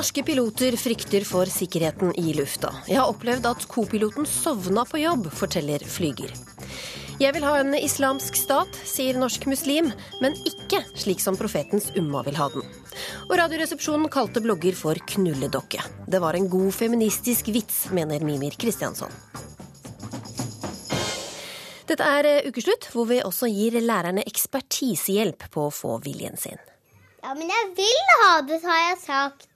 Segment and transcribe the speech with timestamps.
[0.00, 2.70] Norske piloter frykter for sikkerheten i lufta.
[2.88, 6.30] Jeg har opplevd at co-piloten sovna på jobb, forteller flyger.
[7.20, 9.90] Jeg vil ha en islamsk stat, sier norsk muslim,
[10.22, 12.64] men ikke slik som profetens umma vil ha den.
[13.26, 15.84] Og Radioresepsjonen kalte blogger for knulledokke.
[16.08, 19.12] Det var en god feministisk vits, mener Mimir Kristiansson.
[21.92, 26.56] Dette er ukeslutt, hvor vi også gir lærerne ekspertisehjelp på å få viljen sin.
[27.20, 29.49] Ja, men jeg vil ha det, har jeg sagt.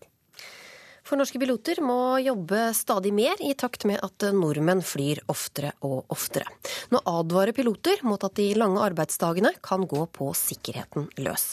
[1.15, 6.11] For norske piloter må jobbe stadig mer i takt med at nordmenn flyr oftere og
[6.11, 6.49] oftere.
[6.91, 11.45] Nå advarer piloter mot at de lange arbeidsdagene kan gå på sikkerheten løs.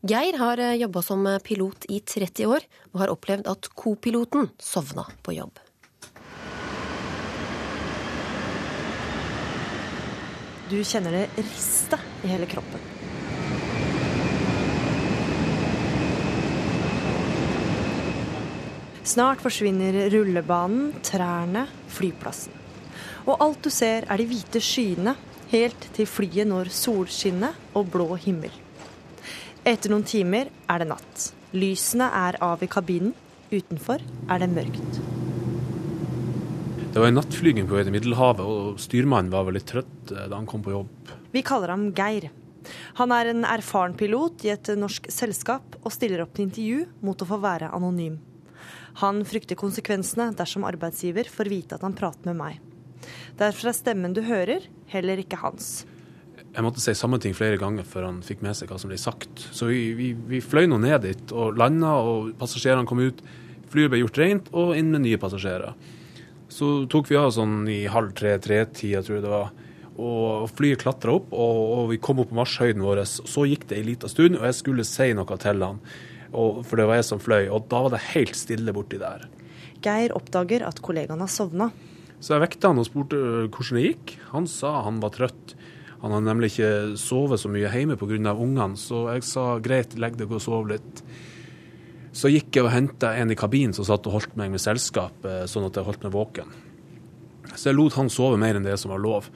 [0.00, 5.36] Geir har jobba som pilot i 30 år, og har opplevd at co-piloten sovna på
[5.36, 5.60] jobb.
[10.72, 12.91] Du kjenner det riste i hele kroppen.
[19.02, 22.54] Snart forsvinner rullebanen, trærne, flyplassen.
[23.26, 25.16] Og alt du ser er de hvite skyene,
[25.50, 28.54] helt til flyet når solskinnet og blå himmel.
[29.66, 31.26] Etter noen timer er det natt.
[31.50, 33.12] Lysene er av i kabinen.
[33.52, 35.02] Utenfor er det mørkt.
[36.92, 40.38] Det var en nattflyging på vei til Middelhavet, og styrmannen var veldig trøtt eh, da
[40.38, 41.12] han kom på jobb.
[41.34, 42.30] Vi kaller ham Geir.
[43.02, 47.18] Han er en erfaren pilot i et norsk selskap og stiller opp til intervju mot
[47.18, 48.20] å få være anonym.
[49.00, 52.60] Han frykter konsekvensene dersom arbeidsgiver får vite at han prater med meg.
[53.40, 55.84] Derfor er stemmen du hører, heller ikke hans.
[56.52, 58.98] Jeg måtte si samme ting flere ganger før han fikk med seg hva som ble
[59.00, 59.46] sagt.
[59.56, 63.22] Så vi, vi, vi fløy nå ned dit og landa, og passasjerene kom ut.
[63.72, 65.72] Flyet ble gjort rent, og inn med nye passasjerer.
[66.52, 69.52] Så tok vi av sånn i halv tre-tre-tida, tror jeg det var.
[70.02, 73.00] Og flyet klatra opp, og, og, vi kom opp på marsjhøyden vår.
[73.08, 75.80] Så gikk det ei lita stund, og jeg skulle si noe til han
[76.32, 77.46] og, for det var jeg som fløy.
[77.52, 79.26] Og da var det helt stille borti der.
[79.82, 81.70] Geir oppdager at kollegaen har sovna.
[82.22, 84.16] Så jeg vekta han og spurte øh, hvordan det gikk.
[84.30, 85.54] Han sa han var trøtt.
[86.02, 88.34] Han hadde nemlig ikke sovet så mye hjemme pga.
[88.34, 91.02] ungene, så jeg sa greit, legg deg og sov litt.
[92.12, 95.14] Så gikk jeg og henta en i kabinen som satt og holdt meg med selskap,
[95.46, 96.50] sånn at jeg holdt meg våken.
[97.54, 99.30] Så jeg lot han sove mer enn det som var lov.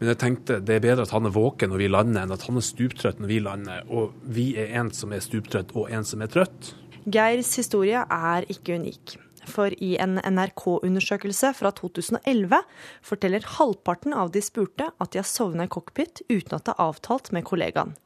[0.00, 2.44] Men jeg tenkte det er bedre at han er våken når vi lander, enn at
[2.48, 3.82] han er stuptrøtt når vi lander.
[3.92, 6.72] Og vi er en som er stuptrøtt og en som er trøtt.
[7.04, 9.18] Geirs historie er ikke unik.
[9.50, 12.60] For i en NRK-undersøkelse fra 2011
[13.04, 16.84] forteller halvparten av de spurte at de har sovna i cockpit uten at det er
[16.88, 17.96] avtalt med kollegaen.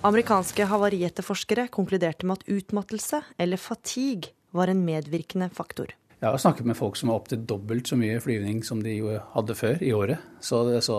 [0.07, 5.93] Amerikanske havarietterforskere konkluderte med at utmattelse, eller fatigue, var en medvirkende faktor.
[6.17, 8.97] Jeg har snakket med folk som har opptil dobbelt så mye flyvning som de
[9.35, 10.23] hadde før i året.
[10.41, 10.97] Så det, så,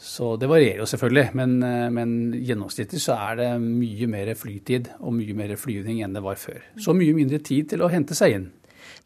[0.00, 4.88] så det varierer jo selvfølgelig, men, eh, men gjennomsnittlig så er det mye mer flytid
[5.00, 6.64] og mye mer flyvning enn det var før.
[6.80, 8.48] Så mye mindre tid til å hente seg inn.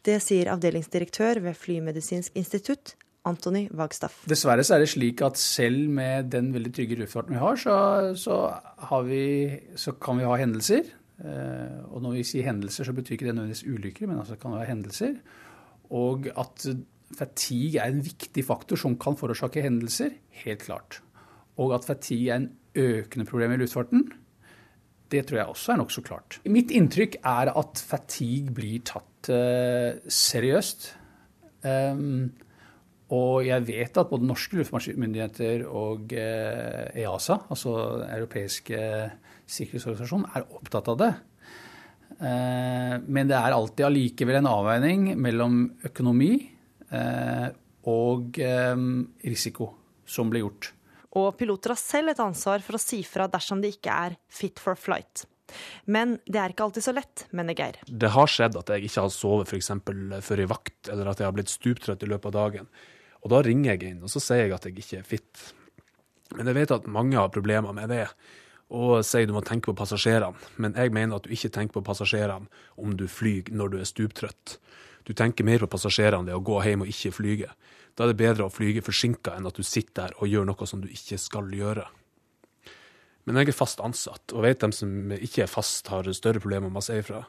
[0.07, 2.95] Det sier avdelingsdirektør ved Flymedisinsk institutt,
[3.27, 4.21] Antony Wagstaff.
[4.29, 7.75] Dessverre så er det slik at selv med den veldig trygge luftfarten vi har, så,
[8.19, 8.37] så,
[8.89, 9.23] har vi,
[9.79, 10.93] så kan vi ha hendelser.
[11.19, 14.55] Eh, og når vi sier hendelser, så betyr ikke det nødvendigvis ulykker, men altså kan
[14.55, 15.19] det være hendelser.
[15.99, 16.69] Og at
[17.17, 21.01] fatigue er en viktig faktor som kan forårsake hendelser, helt klart.
[21.59, 24.07] Og at fatigue er en økende problem i luftfarten,
[25.09, 26.37] det tror jeg også er nokså klart.
[26.45, 30.91] Mitt inntrykk er at fatigue blir tatt uh, seriøst
[31.59, 32.31] Um,
[33.15, 37.73] og jeg vet at både norske luftfartsmyndigheter og eh, EASA, altså
[38.03, 38.81] Den europeiske
[39.49, 41.09] sikkerhetsorganisasjonen, er opptatt av det.
[42.19, 46.35] Eh, men det er alltid allikevel en avveining mellom økonomi
[46.93, 47.47] eh,
[47.89, 49.71] og risiko
[50.05, 50.69] som blir gjort.
[51.17, 54.61] Og piloter har selv et ansvar for å si fra dersom de ikke er fit
[54.61, 55.25] for flight.
[55.89, 57.79] Men det er ikke alltid så lett, mener Geir.
[57.87, 59.71] Det har skjedd at jeg ikke har sovet f.eks.
[60.25, 62.69] før i vakt, eller at jeg har blitt stuptrøtt i løpet av dagen.
[63.23, 65.47] Og da ringer jeg inn, og så sier jeg at jeg ikke er fit.
[66.37, 68.05] Men jeg vet at mange har problemer med det,
[68.69, 70.37] og sier du må tenke på passasjerene.
[70.61, 73.89] Men jeg mener at du ikke tenker på passasjerene om du flyr når du er
[73.89, 74.59] stuptrøtt.
[75.09, 77.49] Du tenker mer på passasjerene ved å gå hjem og ikke flyge.
[77.97, 80.67] Da er det bedre å flyge forsinka enn at du sitter der og gjør noe
[80.69, 81.87] som du ikke skal gjøre.
[83.25, 86.71] Men jeg er fast ansatt, og vet dem som ikke er fast, har større problemer
[86.71, 87.23] med å si ifra.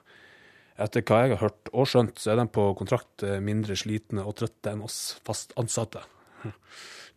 [0.81, 4.25] Etter hva jeg har hørt og skjønt, så er de på kontrakt eh, mindre slitne
[4.25, 6.07] og trøtte enn oss fast ansatte.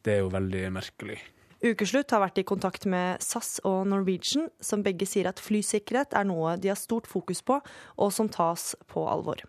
[0.04, 1.22] Det er jo veldig merkelig.
[1.64, 6.28] Ukeslutt har vært i kontakt med SAS og Norwegian, som begge sier at flysikkerhet er
[6.28, 7.62] noe de har stort fokus på,
[7.96, 9.46] og som tas på alvor.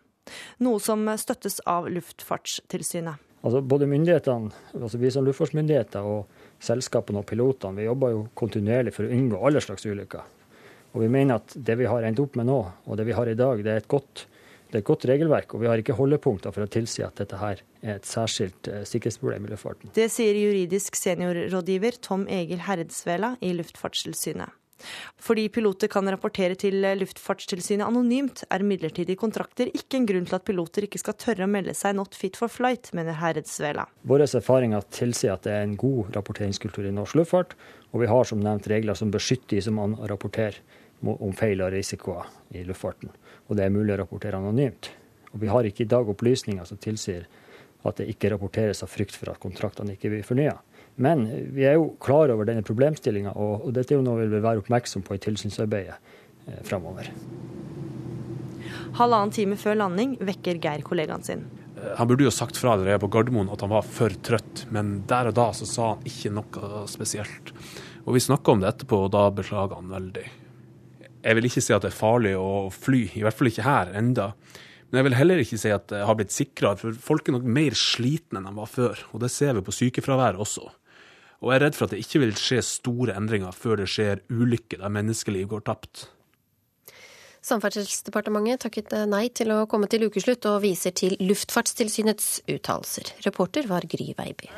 [0.63, 3.19] Noe som støttes av Luftfartstilsynet.
[3.45, 6.31] Altså både myndighetene, altså Vi som luftfartsmyndigheter og
[6.65, 10.23] selskapene og pilotene vi jobber jo kontinuerlig for å unngå alle slags ulykker.
[10.95, 13.29] Og vi mener at det vi har endt opp med nå, og det vi har
[13.29, 14.27] i dag, det er et godt,
[14.71, 15.55] det er et godt regelverk.
[15.55, 18.85] Og vi har ikke holdepunkter for å tilsi at dette her er et særskilt eh,
[18.87, 19.95] sikkerhetsproblem i luftfarten.
[19.97, 24.61] Det sier juridisk seniorrådgiver Tom Egil Herdsvela i Luftfartstilsynet.
[25.23, 30.47] Fordi piloter kan rapportere til Luftfartstilsynet anonymt, er midlertidige kontrakter ikke en grunn til at
[30.47, 33.87] piloter ikke skal tørre å melde seg not fit for flight, mener Herredsvela.
[34.07, 37.55] Våre erfaringer tilsier at det er en god rapporteringskultur i norsk luftfart,
[37.93, 39.79] og vi har som nevnt regler som beskytter de som
[40.11, 40.61] rapporterer
[41.13, 43.13] om feil og risikoer i luftfarten.
[43.49, 44.91] Og det er mulig å rapportere anonymt.
[45.35, 47.27] Og vi har ikke i dag opplysninger som tilsier
[47.85, 50.55] at det ikke rapporteres av frykt for at kontraktene ikke blir fornya.
[50.97, 54.31] Men vi er jo klar over denne problemstillinga, og, og, dette er jo noe vi
[54.31, 57.11] vil være oppmerksom på i tilsynsarbeidet eh, framover.
[58.95, 61.43] Halvannen time før landing vekker Geir kollegaen sin.
[61.75, 65.01] Eh, han burde jo sagt fra allerede på Gardermoen at han var for trøtt, men
[65.11, 67.53] der og da så sa han ikke noe spesielt.
[68.05, 70.29] Og Vi snakka om det etterpå, og da beklaga han veldig.
[71.25, 73.93] Jeg vil ikke si at det er farlig å fly, i hvert fall ikke her
[73.97, 74.33] enda.
[74.91, 77.47] Men jeg vil heller ikke si at det har blitt sikrere, for folk er nok
[77.57, 79.01] mer slitne enn de var før.
[79.17, 80.69] Og det ser vi på sykefraværet også.
[81.43, 84.23] Og jeg er redd for at det ikke vil skje store endringer før det skjer
[84.33, 86.07] ulykker der menneskeliv går tapt.
[87.45, 93.13] Samferdselsdepartementet takket nei til å komme til ukeslutt, og viser til Luftfartstilsynets uttalelser.
[93.27, 94.49] Reporter var Gry Veiby.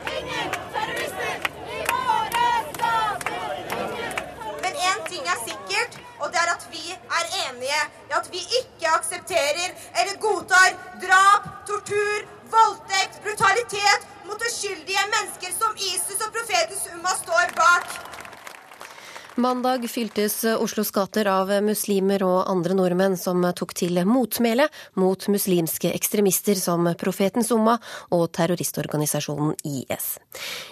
[7.57, 9.71] Enige i at vi ikke aksepterer
[10.01, 10.71] eller godtar
[11.05, 12.19] drap, tortur,
[12.57, 17.87] voldtekt, brutalitet mot uskyldige mennesker som ISIS og profetens Umma står bak.
[19.39, 24.65] Mandag fyltes Oslos gater av muslimer og andre nordmenn som tok til motmæle
[24.97, 27.75] mot muslimske ekstremister som Profetens Summa
[28.17, 30.09] og terroristorganisasjonen IS.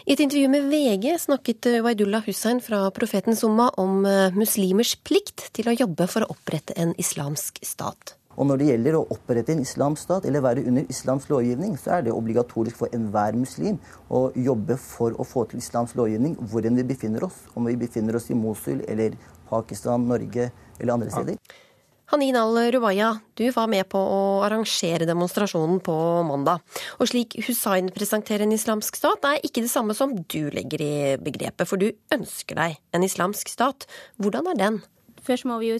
[0.09, 4.00] I et intervju med VG snakket Waidullah Hussein fra Profetens Summa om
[4.33, 8.16] muslimers plikt til å jobbe for å opprette en islamsk stat.
[8.36, 12.06] Og når det gjelder å opprette en islamstat eller være under islams lovgivning, så er
[12.06, 16.78] det obligatorisk for enhver muslim å jobbe for å få til islams lovgivning hvor enn
[16.80, 17.44] vi befinner oss.
[17.54, 19.18] Om vi befinner oss i Mosul eller
[19.50, 20.50] Pakistan, Norge
[20.80, 21.38] eller andre steder.
[22.12, 25.94] Hanin al-Rubaya, du var med på å arrangere demonstrasjonen på
[26.28, 26.60] mandag.
[27.00, 30.94] Og slik Hussain presenterer en islamsk stat, er ikke det samme som du legger i
[31.16, 33.88] begrepet, for du ønsker deg en islamsk stat.
[34.20, 34.82] Hvordan er den?
[35.25, 35.78] Først må vi jo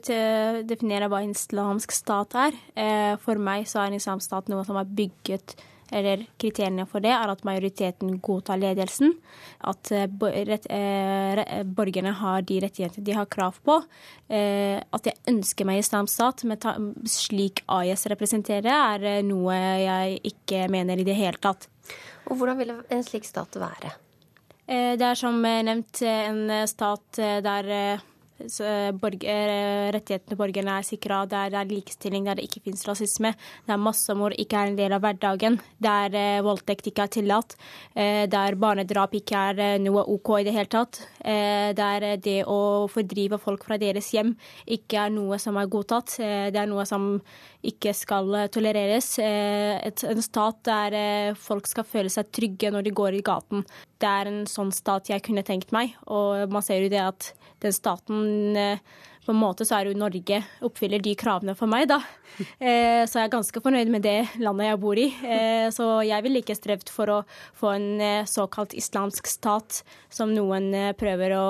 [0.65, 2.53] definere hva en islamsk stat er.
[2.81, 5.57] Eh, for meg så er en islamsk stat noe som er bygget
[5.95, 9.13] eller kriteriene for det er at majoriteten godtar ledelsen.
[9.69, 13.85] At eh, borgerne har de rettighetene de har krav på.
[14.33, 16.43] Eh, at jeg ønsker meg islamsk stat,
[17.11, 21.69] slik AIS representerer, er noe jeg ikke mener i det hele tatt.
[22.33, 23.93] Og hvordan vil en slik stat være?
[24.65, 28.01] Det er som nevnt en stat der Eh,
[29.01, 33.35] borger, eh, rettighetene borgerne er sikra, der det er likestilling, der det ikke finnes rasisme,
[33.67, 37.57] der massemord ikke er en del av hverdagen, der eh, voldtekt ikke er tillatt,
[37.95, 43.65] der barnedrap ikke er noe OK i det hele tatt, der det å fordrive folk
[43.65, 44.35] fra deres hjem
[44.67, 47.21] ikke er noe som er godtatt, det er noe som
[47.67, 49.19] ikke skal tolereres.
[49.19, 53.65] en stat der folk skal føle seg trygge når de går i gaten.
[53.99, 57.33] Det er en sånn stat jeg kunne tenkt meg, og man ser jo det at
[57.65, 58.79] den staten eh,
[59.25, 62.03] på en måte så er jo Norge oppfyller de kravene for meg, da.
[62.59, 65.07] Eh, så jeg er ganske fornøyd med det landet jeg bor i.
[65.23, 67.19] Eh, så jeg ville ikke strevd for å
[67.55, 71.47] få en eh, såkalt islamsk stat, som noen eh, prøver å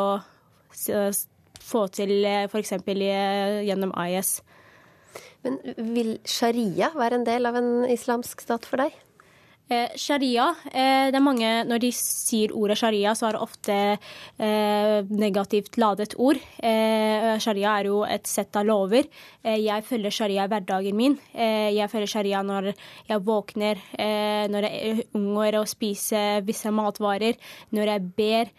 [1.65, 2.75] få til eh, f.eks.
[2.85, 4.37] gjennom IS.
[5.45, 5.59] Men
[5.95, 8.95] vil sharia være en del av en islamsk stat for deg?
[9.67, 13.99] Eh, sharia, eh, det er mange, Når de sier ordet sharia, så er det ofte
[14.39, 16.37] eh, negativt ladet ord.
[16.61, 19.09] Eh, sharia er jo et sett av lover.
[19.43, 21.19] Eh, jeg følger sharia i hverdagen min.
[21.33, 22.75] Eh, jeg følger sharia når
[23.09, 23.81] jeg våkner,
[24.53, 27.35] når jeg unngår å spise visse matvarer,
[27.73, 28.51] når jeg ber,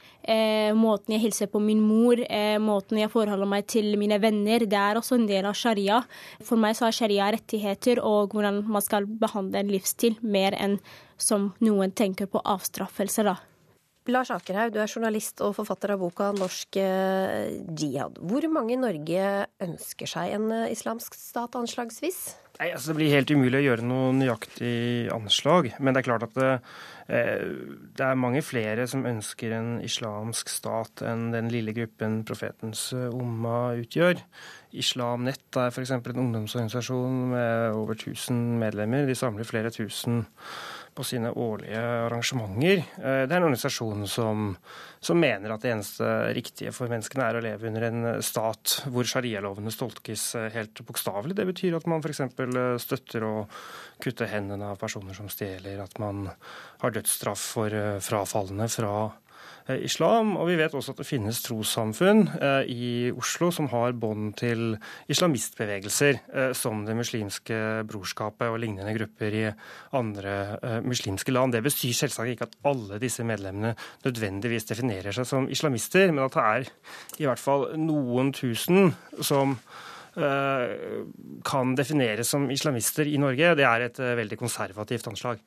[0.75, 2.19] måten jeg hilser på min mor,
[2.63, 4.65] måten jeg forholder meg til mine venner.
[4.65, 6.01] Det er også en del av sharia.
[6.41, 10.79] For meg så er sharia rettigheter og hvordan man skal behandle en livsstil, mer enn
[11.17, 13.37] som noen tenker på avstraffelse, da.
[14.05, 18.19] Lars Akerhaug, du er journalist og forfatter av boka 'Norsk eh, jihad'.
[18.21, 22.35] Hvor mange i Norge ønsker seg en eh, islamsk stat, anslagsvis?
[22.55, 25.73] Nei, altså Det blir helt umulig å gjøre noe nøyaktig anslag.
[25.79, 26.51] Men det er klart at det,
[27.11, 27.41] eh,
[27.97, 33.75] det, er mange flere som ønsker en islamsk stat enn den lille gruppen profetens umma
[33.81, 34.23] utgjør.
[34.75, 35.91] Islam Nett er f.eks.
[35.97, 39.07] en ungdomsorganisasjon med over 1000 medlemmer.
[39.07, 40.23] De samler flere tusen
[40.95, 42.83] på sine årlige arrangementer.
[42.97, 44.53] Eh, det er en organisasjon som,
[45.03, 49.07] som, mener at det eneste riktige for menneskene er å leve under en stat hvor
[49.09, 51.35] sharialovene stolkes eh, helt bokstavelig.
[51.37, 52.23] Det betyr at man f.eks.
[52.23, 53.33] Eh, støtter å
[54.03, 56.29] kutte hendene av personer som stjeler, at man
[56.81, 58.95] har dødsstraff for frafallende fra
[59.73, 60.35] islam.
[60.37, 64.75] Og vi vet også at det finnes trossamfunn eh, i Oslo som har bånd til
[65.11, 67.57] islamistbevegelser, eh, som Det muslimske
[67.89, 69.45] brorskapet og lignende grupper i
[69.97, 71.53] andre muslimske land.
[71.53, 73.73] Det betyr selvsagt ikke at alle disse medlemmene
[74.05, 76.69] nødvendigvis definerer seg som islamister, men at det er
[77.23, 79.57] i hvert fall noen tusen som
[80.15, 83.51] kan defineres som islamister i Norge.
[83.59, 85.41] Det er et veldig konservativt anslag.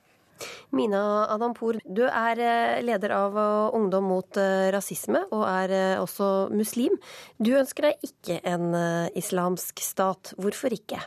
[0.75, 1.03] Mina
[1.33, 6.97] Adampour, du er eh, leder av eh, Ungdom mot eh, rasisme, og er også muslim.
[7.39, 8.73] Du ønsker deg ikke en
[9.19, 10.35] islamsk stat.
[10.39, 11.01] Hvorfor ikke?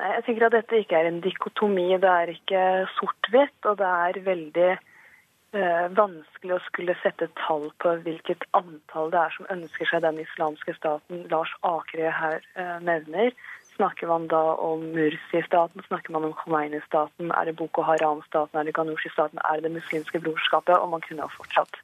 [0.00, 1.90] Nei, jeg tenker at dette ikke er en dikotomi.
[2.00, 2.62] Det er ikke
[2.96, 3.58] sort-hvitt.
[3.68, 9.36] Og det er veldig eh, vanskelig å skulle sette tall på hvilket antall det er
[9.36, 13.34] som ønsker seg den islamske staten Lars Akre her eh, nevner.
[13.80, 18.74] Snakker man da om Mursi-staten, snakker man om Khomeini-staten, er det Boko Haram-staten, er det
[18.76, 20.74] Ghanoushi-staten, er det Det muslimske brorskapet?
[20.76, 21.78] Og man kunne ha fortsatt.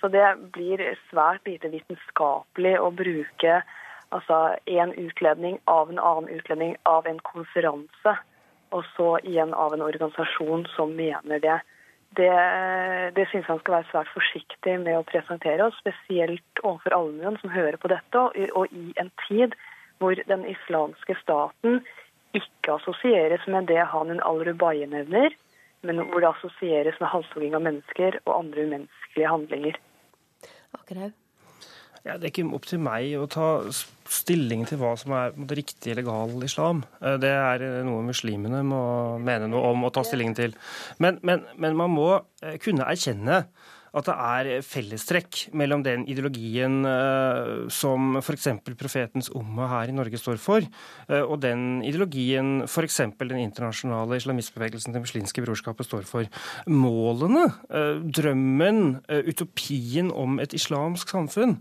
[0.00, 3.62] Så det blir svært lite vitenskapelig å bruke
[4.12, 8.16] altså en utledning av en annen utledning av en konferanse,
[8.76, 11.58] og så igjen av en organisasjon som mener det.
[12.12, 12.32] Det,
[13.16, 17.56] det synes han skal være svært forsiktig med å presentere, og spesielt overfor allmuen som
[17.56, 19.56] hører på dette, og, og i en tid
[20.02, 21.80] hvor den islamske staten
[22.34, 25.34] ikke assosieres med det Hanin al-Rubaye nevner,
[25.86, 29.82] men hvor det assosieres med halshogging av mennesker og andre umenneskelige handlinger.
[30.74, 31.18] Akkurat.
[32.02, 33.48] Ja, det er ikke opp til meg å ta
[34.10, 36.82] stilling til hva som er riktig legal islam.
[36.98, 38.82] Eh, det er noe muslimene må
[39.22, 40.56] mene noe om og ta stilling til.
[40.98, 42.08] Men, men, men man må
[42.42, 43.44] eh, kunne erkjenne
[43.92, 48.48] at det er fellestrekk mellom den ideologien uh, som f.eks.
[48.78, 50.64] profetens umma her i Norge står for,
[51.10, 53.02] uh, og den ideologien f.eks.
[53.20, 56.28] den internasjonale islamistbevegelsen Det muslimske brorskapet står for.
[56.66, 61.58] Målene, uh, drømmen, utopien om et islamsk samfunn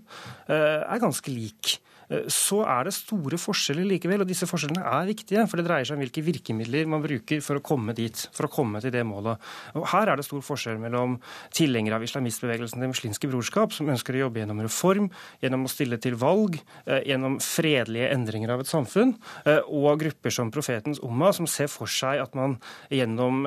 [0.47, 1.77] er ganske lik.
[2.11, 5.45] Eh, så er det store forskjeller likevel, og disse forskjellene er viktige.
[5.49, 8.51] For det dreier seg om hvilke virkemidler man bruker for å komme dit, for å
[8.51, 9.41] komme til det målet.
[9.79, 11.17] Og Her er det stor forskjell mellom
[11.55, 15.09] tilhengere av islamistbevegelsen Det muslimske brorskap, som ønsker å jobbe gjennom reform,
[15.43, 19.15] gjennom å stille til valg, eh, gjennom fredelige endringer av et samfunn,
[19.45, 23.43] eh, og grupper som Profetens Umma, som ser for seg at man gjennom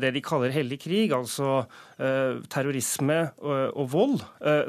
[0.00, 1.66] det de kaller hellig krig, altså
[1.98, 4.20] terrorisme og vold,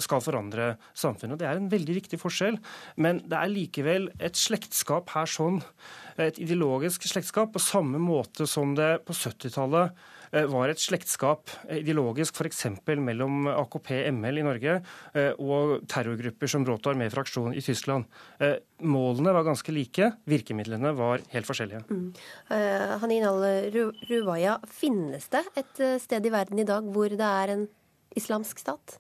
[0.02, 1.38] skal forandre samfunnet.
[1.38, 2.58] Det er en veldig viktig forskjell.
[2.98, 5.62] men det er likevel et slektskap her sånn,
[6.18, 11.80] et ideologisk slektskap, på samme måte som det på 70-tallet eh, var et slektskap eh,
[11.82, 12.66] ideologisk f.eks.
[13.00, 18.08] mellom AKP-ML i Norge eh, og terrorgrupper som Rotar med fraksjon i Tyskland.
[18.80, 21.82] Målene var ganske like, virkemidlene var helt forskjellige.
[21.90, 22.14] Mm.
[23.02, 27.68] Hanin al-Ruwaya, finnes det et sted i verden i dag hvor det er en
[28.18, 29.00] islamsk stat?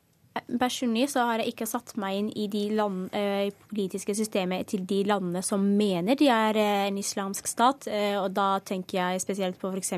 [0.59, 4.85] Personlig så har jeg ikke satt meg inn i de land, eh, politiske systemet til
[4.87, 7.87] de landene som mener de er eh, en islamsk stat.
[7.87, 9.93] Eh, og da tenker jeg spesielt på f.eks.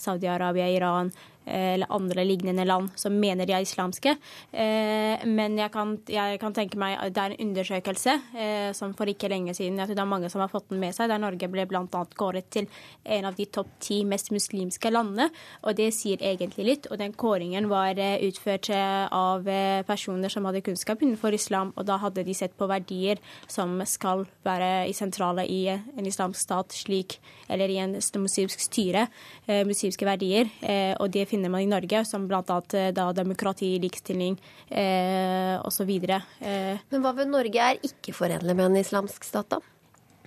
[0.00, 1.12] Saudi-Arabia, Iran,
[1.46, 4.14] eller andre lignende land som mener de er islamske.
[4.52, 8.16] Men jeg kan, jeg kan tenke meg at det er en undersøkelse
[8.78, 10.94] som for ikke lenge siden jeg tror det er mange som har fått den med
[10.94, 12.02] seg, der Norge ble bl.a.
[12.18, 12.68] kåret til
[13.04, 15.28] en av de topp ti mest muslimske landene.
[15.66, 16.88] Og det sier egentlig litt.
[16.90, 19.48] Og den kåringen var utført av
[19.88, 23.20] personer som hadde kunnskap innenfor islam, og da hadde de sett på verdier
[23.50, 27.18] som skal være i sentrale i en islamsk stat, slik,
[27.52, 29.06] eller i en muslimsk styre,
[29.68, 30.50] muslimske verdier.
[31.00, 32.60] Og det finner man i Norge, som bl.a.
[32.94, 35.90] da demokrati, likestilling eh, osv.
[35.90, 39.62] Eh, Men hva ved Norge er ikke forenlig med en islamsk stat, da?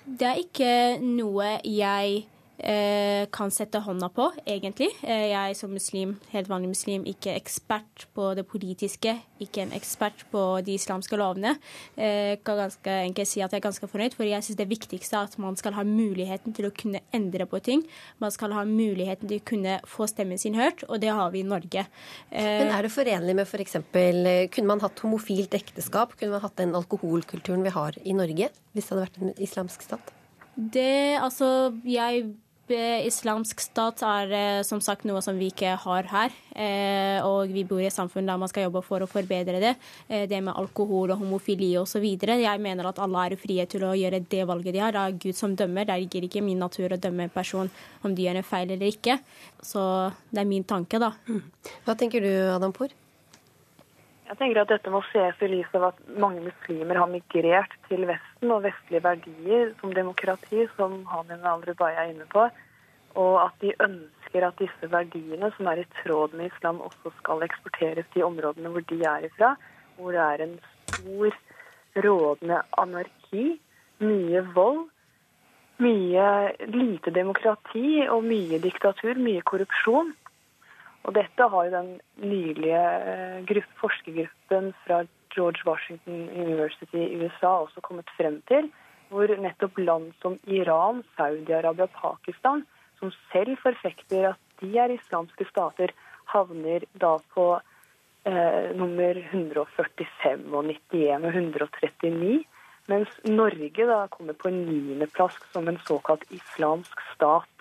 [0.05, 0.71] Det er ikke
[1.01, 2.34] noe jeg Eh,
[3.35, 4.87] kan sette hånda på, egentlig.
[5.03, 10.23] Eh, jeg som muslim, helt vanlig muslim, ikke ekspert på det politiske, ikke en ekspert
[10.31, 11.55] på de islamske lovene.
[11.97, 14.69] Jeg eh, kan ganske enkelt si at jeg er ganske fornøyd, for jeg syns det
[14.71, 17.83] viktigste er at man skal ha muligheten til å kunne endre på ting.
[18.23, 21.43] Man skal ha muligheten til å kunne få stemmen sin hørt, og det har vi
[21.43, 21.85] i Norge.
[22.31, 23.79] Men er det forenlig med f.eks.
[24.55, 26.15] Kunne man hatt homofilt ekteskap?
[26.19, 29.85] Kunne man hatt den alkoholkulturen vi har i Norge, hvis det hadde vært en islamsk
[29.85, 30.15] stat?
[30.55, 31.47] Det, altså,
[31.83, 32.29] jeg
[32.73, 36.33] Islamsk stat er eh, som sagt noe som vi ikke har her.
[36.57, 39.75] Eh, og vi bor i et samfunn der man skal jobbe for å forbedre det.
[40.09, 42.01] Eh, det med alkohol og homofili osv.
[42.01, 44.95] Jeg mener at alle er frie til å gjøre det valget de har.
[44.95, 45.85] Det er Gud som dømmer.
[45.85, 47.69] Det ligger ikke min natur å dømme en person
[48.01, 49.19] om de gjør en feil eller ikke.
[49.61, 49.85] Så
[50.31, 51.13] det er min tanke, da.
[51.85, 52.89] Hva tenker du, Adam Poor?
[54.25, 58.07] Jeg tenker at Dette må ses i lys av at mange muslimer har migrert til
[58.09, 62.47] Vesten og vestlige verdier som demokrati, som Hanin al-Rubai er inne på.
[63.21, 67.45] Og at de ønsker at disse verdiene, som er i tråd med islam, også skal
[67.45, 69.53] eksporteres til områdene hvor de er ifra.
[69.99, 70.57] Hvor det er en
[70.89, 71.37] stor
[72.07, 73.45] rådende anarki,
[74.01, 74.87] mye vold,
[75.85, 76.27] mye
[76.73, 80.15] lite demokrati og mye diktatur, mye korrupsjon.
[81.05, 82.81] Og dette har jo den nylige
[83.13, 85.03] eh, forskergruppen fra
[85.35, 88.71] George Washington University i USA også kommet frem til,
[89.09, 92.63] hvor nettopp land som Iran, Saudi-Arabia og Pakistan,
[92.99, 95.93] som selv forfekter at de er islamske stater,
[96.31, 97.45] havner da på
[98.25, 102.39] eh, nummer 145 og 91 og 139.
[102.89, 107.51] Mens Norge da kommer på niendeplass som en såkalt islamsk stat.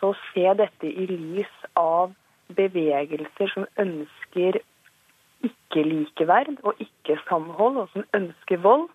[0.00, 2.14] Så å se dette i lys av
[2.56, 4.60] bevegelser som ønsker
[5.46, 8.88] ikke-likeverd og ikke-samhold, og som ønsker vold,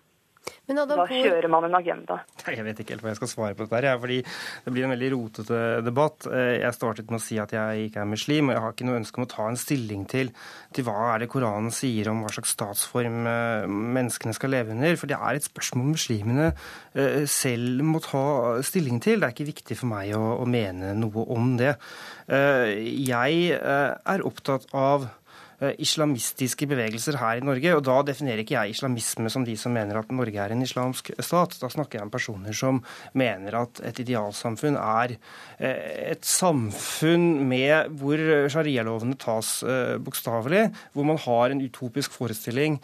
[0.66, 2.18] da kjører man en agenda.
[2.46, 4.18] Jeg vet ikke helt hva jeg skal svare på dette, her, fordi
[4.64, 6.26] det blir en veldig rotete debatt.
[6.26, 8.88] Eh, jeg startet med å si at jeg ikke er muslim, og jeg har ikke
[8.88, 10.32] noe ønske om å ta en stilling til,
[10.74, 13.66] til hva er det Koranen sier om hva slags statsform eh,
[13.98, 14.98] menneskene skal leve under.
[14.98, 18.24] For det er et spørsmål muslimene eh, selv må ta
[18.66, 19.20] stilling til.
[19.20, 21.76] Det er ikke viktig for meg å, å mene noe om det.
[22.26, 25.06] Jeg er opptatt av
[25.60, 27.72] islamistiske bevegelser her i Norge.
[27.76, 31.12] Og da definerer ikke jeg islamisme som de som mener at Norge er en islamsk
[31.16, 31.56] stat.
[31.60, 32.82] Da snakker jeg om personer som
[33.16, 35.16] mener at et idealsamfunn er
[35.58, 38.20] eh, et samfunn med hvor
[38.52, 42.78] sharialovene tas eh, bokstavelig, hvor man har en utopisk forestilling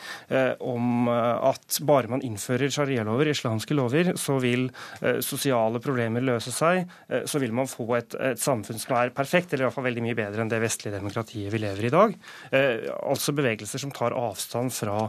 [0.62, 4.68] om at bare man innfører sharialover, islamske lover, så vil
[5.24, 6.87] sosiale problemer løse seg.
[7.28, 10.04] Så vil man få et, et samfunn som er perfekt, eller i hvert fall veldig
[10.04, 12.16] mye bedre enn det vestlige demokratiet vi lever i i dag.
[12.62, 15.07] Eh, altså bevegelser som tar avstand fra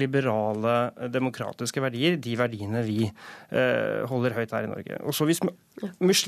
[0.00, 0.74] liberale,
[1.12, 5.00] demokratiske verdier, de verdiene vi eh, holder høyt her i Norge.
[5.04, 5.42] Og så hvis,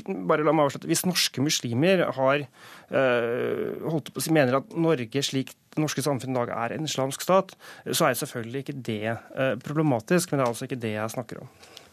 [0.07, 4.77] bare la meg avslutte, hvis norske muslimer har eh, holdt på å si, mener at
[4.77, 7.53] Norge slik det norske samfunnet i dag er en islamsk stat,
[7.91, 9.17] så er selvfølgelig ikke det
[9.65, 11.51] problematisk, men det er altså ikke det jeg snakker om.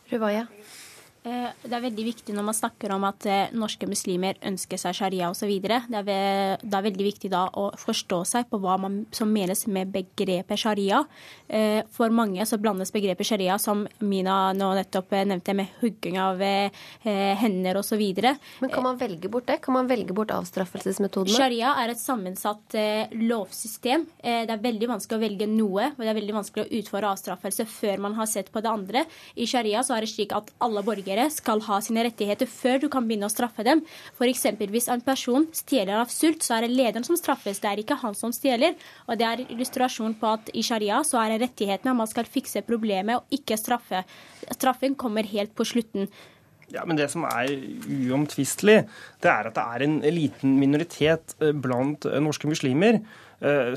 [0.09, 0.47] Ruvaya.
[1.25, 4.97] Eh, det er veldig viktig når man snakker om at eh, norske muslimer ønsker seg
[4.99, 5.49] sharia osv.
[5.65, 6.05] Det, er
[6.61, 10.61] det er veldig viktig da å forstå seg på hva man, som menes med begrepet
[10.61, 11.01] sharia.
[11.49, 16.41] Eh, for mange så blandes begrepet sharia, som Mina nå nettopp nevnte, med hugging av
[17.05, 18.01] hender osv.
[18.61, 19.61] Men kan man velge bort det?
[19.65, 21.37] Kan man velge bort avstraffelsesmetodene?
[21.37, 22.75] Sharia er et sammensatt
[23.17, 24.07] lovsystem.
[24.21, 27.69] Det er veldig vanskelig å velge noe, og det er veldig vanskelig å utføre avstraffelse
[27.71, 29.05] før man har sett på det andre.
[29.39, 32.83] I sharia så er det slik at alle borgere borgere skal ha sine rettigheter før
[32.83, 33.83] du kan begynne å straffe dem.
[34.19, 34.47] F.eks.
[34.59, 38.01] hvis en person stjeler av sult, så er det lederen som straffes, det er ikke
[38.03, 38.75] han som stjeler.
[39.09, 42.65] Og det er illustrasjon på at i sharia så er det rettighetene man skal fikse
[42.67, 44.05] problemet og ikke straffe.
[44.51, 46.09] Straffen kommer helt på slutten.
[46.73, 47.51] Ja, men Det som er
[48.11, 48.89] uomtvistelig,
[49.23, 53.03] det er at det er en liten minoritet eh, blant eh, norske muslimer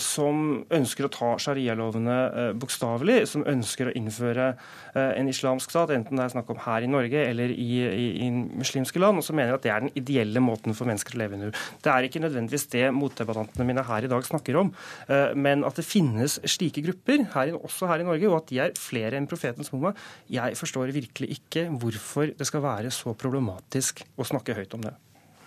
[0.01, 5.91] som ønsker å ta sharialovene eh, bokstavelig, som ønsker å innføre eh, en islamsk stat,
[5.95, 9.27] enten det er snakk om her i Norge eller i, i, i muslimske land, og
[9.27, 11.65] som mener at det er den ideelle måten for mennesker å leve under.
[11.83, 14.71] Det er ikke nødvendigvis det motdebattantene mine her i dag snakker om,
[15.11, 18.61] eh, men at det finnes slike grupper, her, også her i Norge, og at de
[18.63, 19.91] er flere enn profetens Moma.
[20.31, 24.95] Jeg forstår virkelig ikke hvorfor det skal være så problematisk å snakke høyt om det.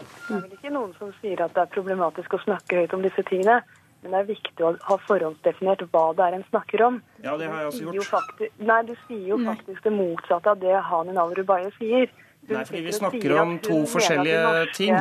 [0.01, 3.03] Det er vel ikke noen som sier at det er problematisk å snakke høyt om
[3.05, 3.61] disse tingene.
[4.03, 6.99] Men det er viktig å ha forhåndsdefinert hva det er en snakker om.
[7.21, 7.95] Ja, det har jeg også gjort.
[7.95, 12.09] Du faktisk, nei, du sier jo faktisk det motsatte av det Hanin al-Rubaye sier.
[12.49, 14.97] Hun Nei, fordi vi snakker om to forskjellige norske- ting.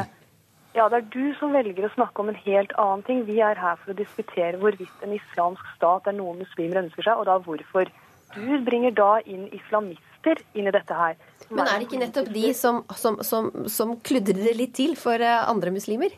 [0.76, 3.24] Ja, det er du som velger å snakke om en helt annen ting.
[3.26, 7.18] Vi er her for å diskutere hvorvidt en islamsk stat er noe muslimer ønsker seg,
[7.18, 7.90] og da hvorfor.
[8.36, 11.16] Du bringer da inn islamister inn i dette her.
[11.50, 15.18] Men er det ikke nettopp de som, som, som, som kludrer det litt til for
[15.18, 16.14] eh, andre muslimer?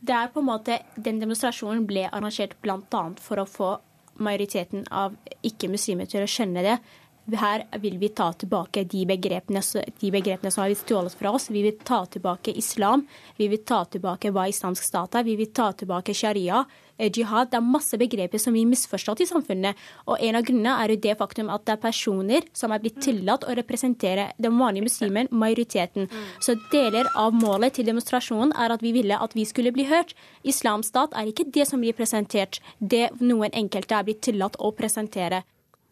[0.00, 3.02] Det er på en måte, Den demonstrasjonen ble arrangert bl.a.
[3.18, 3.70] for å få
[4.18, 5.14] majoriteten av
[5.46, 6.78] ikke-muslimer til å skjønne det.
[7.36, 9.60] Her vil vi ta tilbake de begrepene,
[10.00, 11.50] de begrepene som har blitt stjålet fra oss.
[11.52, 13.02] Vi vil ta tilbake islam,
[13.36, 16.64] vi vil ta tilbake hva islamsk stat er, vi vil ta tilbake sharia,
[16.96, 17.50] eh, jihad.
[17.50, 19.76] Det er masse begreper som vi misforstått i samfunnet.
[20.06, 22.96] Og en av grunnene er jo det faktum at det er personer som er blitt
[23.04, 26.08] tillatt å representere den vanlige muslimen, majoriteten.
[26.40, 30.14] Så deler av målet til demonstrasjonen er at vi ville at vi skulle bli hørt.
[30.44, 35.44] Islamstat er ikke det som blir presentert, det noen enkelte er blitt tillatt å presentere.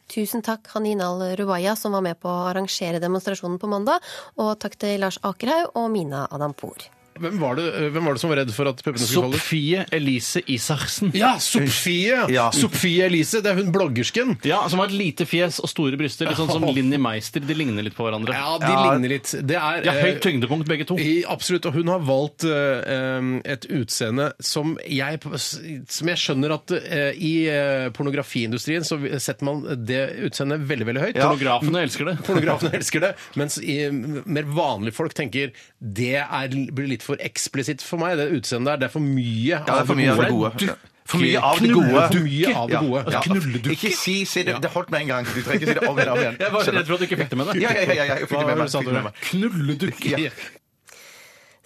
[0.06, 4.04] Tusen takk, Hanin al-Ruwaya, som var med på å arrangere demonstrasjonen på mandag.
[4.38, 6.95] Og takk til Lars Akerhaug og Mina Adampour.
[7.20, 9.40] Hvem var, det, hvem var det som var redd for at puppene skulle falle?
[9.40, 11.12] Sofie Elise Isaksen.
[11.16, 12.18] Ja, Sofie!
[12.32, 12.48] Ja.
[12.54, 14.36] Sofie Elise, det er hun bloggersken.
[14.46, 16.28] Ja, Som har et lite fjes og store bryster.
[16.28, 17.44] Litt sånn som Linni Meister.
[17.44, 18.36] De ligner litt på hverandre.
[18.36, 19.32] Ja, de ligner litt.
[19.40, 20.98] Det er, De har høyt eh, tyngdepunkt, begge to.
[21.00, 21.68] I, absolutt.
[21.70, 27.34] Og hun har valgt eh, et utseende som jeg, som jeg skjønner at eh, i
[27.52, 31.20] eh, pornografiindustrien så setter man det utseendet veldig veldig høyt.
[31.20, 32.16] Pornografene elsker det.
[32.28, 37.82] Pornografene elsker det, mens i, mer vanlige folk tenker det er, blir litt for eksplisitt
[37.86, 38.82] for meg, det utseendet der.
[38.84, 40.76] Det er for mye Ja, det er for mye av det gode.
[41.06, 42.06] For mye av det Knulle- gode.
[42.10, 42.80] For mye av det Ja.
[42.82, 43.12] gode.
[43.14, 43.20] Ja.
[43.22, 43.72] Knulledukke.
[43.76, 44.56] Ikke si, si det.
[44.62, 45.24] Det holdt med en gang.
[45.24, 46.08] Du trenger ikke si det om igjen.
[46.10, 46.36] Om igjen.
[46.40, 47.62] Jeg var redd for at du ikke fikk det med deg.
[47.62, 48.66] Ja, ja, ja, ja, jeg fikk det med meg.
[48.66, 48.86] Hva sa du?
[48.90, 49.14] det med meg.
[49.30, 50.18] Knulledukke.
[50.18, 50.30] Ja.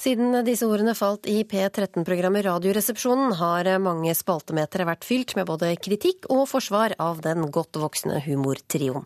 [0.00, 6.24] Siden disse ordene falt i P13-programmet Radioresepsjonen, har mange spaltemetere vært fylt med både kritikk
[6.32, 9.04] og forsvar av den godt voksne humortrioen.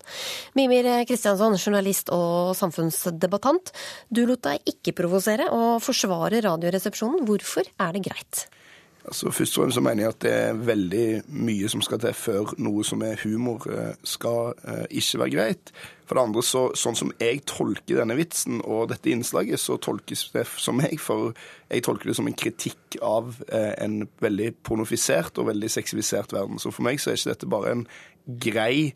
[0.54, 3.74] Mimir Kristiansson, journalist og samfunnsdebattant.
[4.06, 7.26] Du lot deg ikke provosere og forsvare Radioresepsjonen.
[7.26, 8.46] Hvorfor er det greit?
[9.04, 11.08] Altså, først og fremst så mener jeg at det er veldig
[11.44, 15.72] mye som skal til før noe som er humor, eh, skal eh, ikke være greit.
[16.04, 20.24] For det andre, så, sånn som jeg tolker denne vitsen og dette innslaget, så tolkes
[20.32, 21.34] det som meg, for
[21.68, 26.60] jeg tolker det som en kritikk av eh, en veldig pornofisert og veldig seksualisert verden.
[26.60, 27.88] Så for meg så er ikke dette bare en
[28.40, 28.94] grei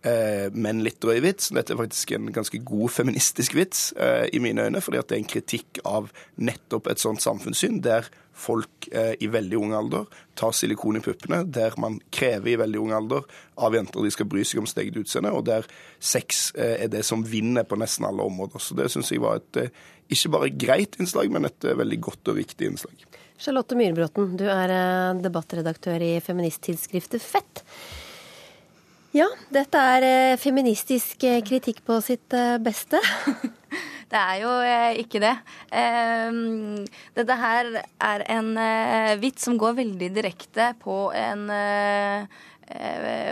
[0.00, 1.50] men litt drøy vits.
[1.52, 5.20] Dette er faktisk en ganske god feministisk vits eh, i mine øyne, fordi det er
[5.20, 6.08] en kritikk av
[6.40, 8.08] nettopp et sånt samfunnssyn der
[8.40, 10.08] folk eh, i veldig ung alder
[10.38, 13.26] tar silikon i puppene, der man krever i veldig ung alder
[13.60, 16.92] av jenter de skal bry seg om sitt eget utseende, og der sex eh, er
[16.92, 18.62] det som vinner på nesten alle områder.
[18.62, 19.72] Så det syns jeg var et eh,
[20.10, 23.08] ikke bare greit innslag, men et eh, veldig godt og riktig innslag.
[23.40, 27.64] Charlotte Myhrbråten, du er eh, debattredaktør i feministtidsskriftet Fett.
[29.10, 33.00] Ja, dette er eh, feministisk eh, kritikk på sitt eh, beste.
[34.10, 34.52] Det er jo
[34.98, 35.36] ikke det.
[35.70, 36.38] Eh,
[37.14, 38.48] dette her er en
[39.22, 41.44] vits som går veldig direkte på en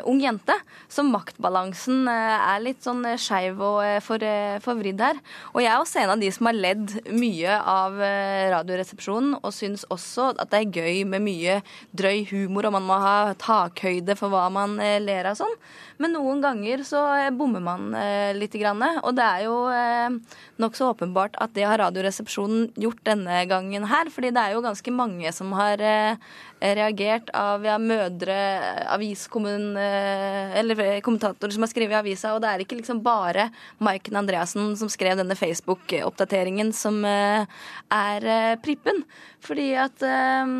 [0.09, 0.55] ung jente.
[0.89, 5.19] Så maktbalansen eh, er litt sånn eh, skeiv og eh, for, eh, forvridd her.
[5.53, 9.55] Og jeg er også en av de som har ledd mye av eh, Radioresepsjonen, og
[9.55, 11.59] syns også at det er gøy med mye
[11.97, 15.55] drøy humor, og man må ha takhøyde for hva man eh, ler av sånn.
[16.01, 18.57] Men noen ganger så eh, bommer man eh, litt.
[18.59, 24.09] Og det er jo eh, nokså åpenbart at det har Radioresepsjonen gjort denne gangen her.
[24.11, 26.17] fordi det er jo ganske mange som har eh,
[26.61, 28.39] reagert av ja, mødre.
[28.99, 33.49] Eh, eller kommentatorer som har skrevet i avisa, og det er ikke liksom bare
[33.85, 37.47] Maiken Andreassen som skrev denne Facebook-oppdateringen som eh,
[37.95, 39.05] er eh, prippen.
[39.45, 40.55] Fordi at eh,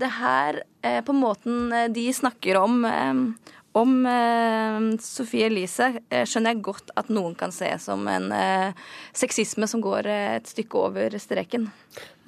[0.00, 6.26] det her, eh, på måten eh, de snakker om eh, om eh, Sofie Elise eh,
[6.28, 10.52] skjønner jeg godt at noen kan se som en eh, sexisme som går eh, et
[10.52, 11.68] stykke over streken.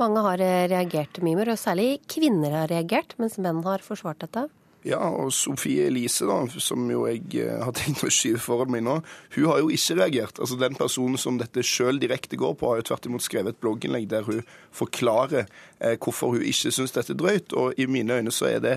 [0.00, 4.48] Mange har eh, reagert, Mimer, og særlig kvinner har reagert, mens menn har forsvart dette.
[4.84, 8.82] Ja, og Sofie Elise, da, som jo jeg eh, har tenkt å skyve foran meg
[8.84, 8.98] nå,
[9.32, 10.40] hun har jo ikke reagert.
[10.44, 13.62] Altså Den personen som dette sjøl direkte går på, har jo tvert imot skrevet et
[13.64, 14.42] blogginnlegg der hun
[14.76, 15.46] forklarer
[15.80, 17.56] eh, hvorfor hun ikke syns dette er drøyt.
[17.56, 18.76] Og i mine øyne så er det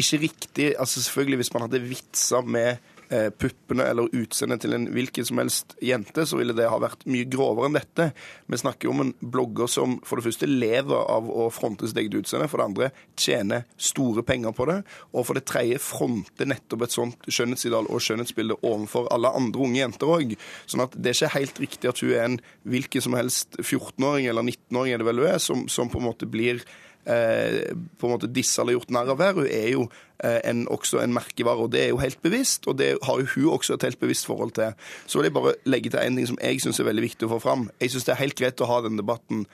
[0.00, 2.78] ikke riktig altså Selvfølgelig, hvis man hadde vitsa med
[3.10, 7.06] eh, puppene eller utseendet til en hvilken som helst jente, så ville det ha vært
[7.10, 8.10] mye grovere enn dette.
[8.50, 12.00] Vi snakker jo om en blogger som for det første lever av å fronte sitt
[12.02, 14.80] eget utseende, for det andre tjener store penger på det,
[15.14, 19.82] og for det tredje fronter nettopp et sånt skjønnhetsideal og skjønnhetsbilde overfor alle andre unge
[19.82, 20.36] jenter òg.
[20.70, 22.38] Sånn at det er ikke helt riktig at hun er en
[22.70, 26.08] hvilken som helst 14-åring eller 19-åring er det vel hun er, som, som på en
[26.10, 26.62] måte blir
[27.04, 29.38] på en måte disse eller gjort narr av her.
[29.38, 29.86] Hun er jo
[30.24, 32.68] eh, en, også en merkevare, og det er jo helt bevisst.
[32.68, 34.76] Og det har jo hun også et helt bevisst forhold til.
[35.06, 37.34] Så vil jeg bare legge til en ting som jeg syns er veldig viktig å
[37.36, 37.68] få fram.
[37.80, 39.46] Jeg syns det er helt greit å ha den debatten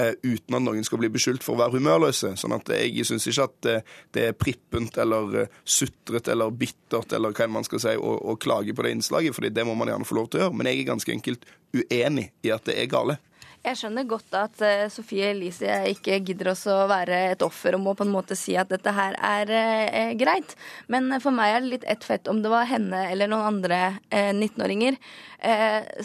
[0.00, 2.34] eh, uten at noen skal bli beskyldt for å være humørløse.
[2.40, 7.16] Sånn at Jeg syns ikke at eh, det er prippent eller eh, sutret eller bittert
[7.16, 9.92] eller hva man skal si, å, å klage på det innslaget, for det må man
[9.92, 10.60] gjerne få lov til å gjøre.
[10.60, 13.20] Men jeg er ganske enkelt uenig i at det er gale.
[13.60, 17.82] Jeg skjønner godt at uh, Sofie Elise ikke gidder oss å være et offer og
[17.84, 20.54] må på en måte si at dette her er uh, greit.
[20.88, 23.82] Men for meg er det litt ett fett om det var henne eller noen andre
[24.08, 24.96] uh, 19-åringer.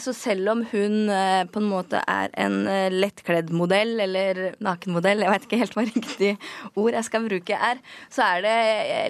[0.00, 1.10] Så selv om hun
[1.52, 6.30] på en måte er en lettkledd modell eller nakenmodell, jeg vet ikke helt hva riktig
[6.72, 8.56] ord jeg skal bruke er, så er det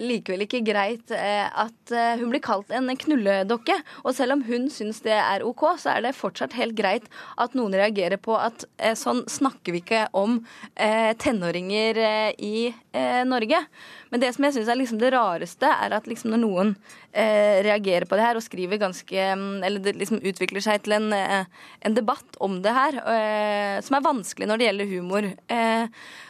[0.02, 3.76] likevel ikke greit at hun blir kalt en knulledokke.
[4.04, 7.06] Og selv om hun syns det er OK, så er det fortsatt helt greit
[7.40, 10.40] at noen reagerer på at eh, sånn snakker vi ikke om
[10.74, 13.62] eh, tenåringer eh, i eh, Norge.
[14.12, 16.72] Men det som jeg syns er liksom det rareste, er at liksom når noen
[17.10, 20.96] eh, reagerer på det her og skriver ganske mm, Eller det liksom utvikler seg til
[20.98, 23.00] en, eh, en debatt om det her,
[23.82, 25.28] som er vanskelig når det gjelder humor.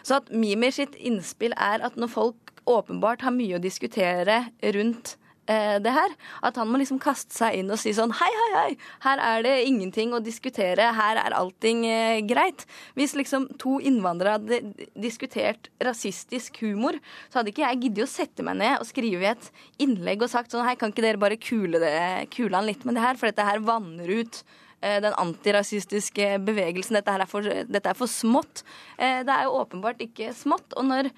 [0.07, 5.17] så at Mimir sitt innspill er at når folk åpenbart har mye å diskutere rundt
[5.51, 6.15] eh, det her.
[6.47, 8.75] At han må liksom kaste seg inn og si sånn hei, hei, hei,
[9.07, 12.67] her er det ingenting å diskutere, her er allting eh, greit.
[12.99, 16.99] Hvis liksom to innvandrere hadde diskutert rasistisk humor,
[17.31, 19.51] så hadde ikke jeg giddet å sette meg ned og skrive et
[19.83, 21.97] innlegg og sagt sånn hei, kan ikke dere bare kule, det,
[22.35, 24.43] kule han litt med det her, for dette her vanner ut
[24.81, 26.99] eh, den antirasistiske bevegelsen.
[26.99, 28.65] Dette, er for, dette er for smått.
[28.97, 30.77] Eh, det er jo åpenbart ikke smått.
[30.77, 31.11] Og når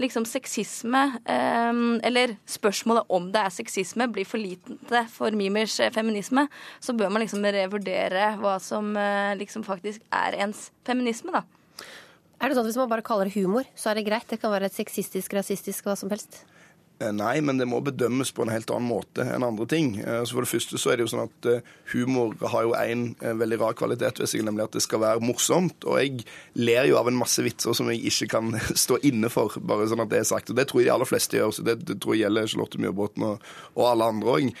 [0.00, 1.72] liksom sexisme, eh,
[2.08, 6.48] eller spørsmålet om det er sexisme, blir for lite for Mimers eh, feminisme,
[6.80, 11.44] så bør man liksom revurdere hva som eh, liksom faktisk er ens feminisme, da.
[12.42, 14.26] Er det sånn at Hvis man bare kaller det humor, så er det greit?
[14.28, 16.42] Det kan være et sexistisk, rasistisk, hva som helst?
[17.02, 19.96] Eh, Nei, men det må bedømmes på en helt annen måte enn andre ting.
[19.98, 22.74] Eh, Så For det første så er det jo sånn at eh, humor har jo
[22.78, 25.84] eh, veldig rar kvalitet ved seg, nemlig at det skal være morsomt.
[25.90, 28.54] Og jeg ler jo av en masse vitser som jeg ikke kan
[28.84, 30.52] stå inne for, bare sånn at det er sagt.
[30.54, 32.82] Og det tror jeg de aller fleste gjør, så det, det tror jeg gjelder Charlotte
[32.84, 34.54] Myhrbråten og, og alle andre òg.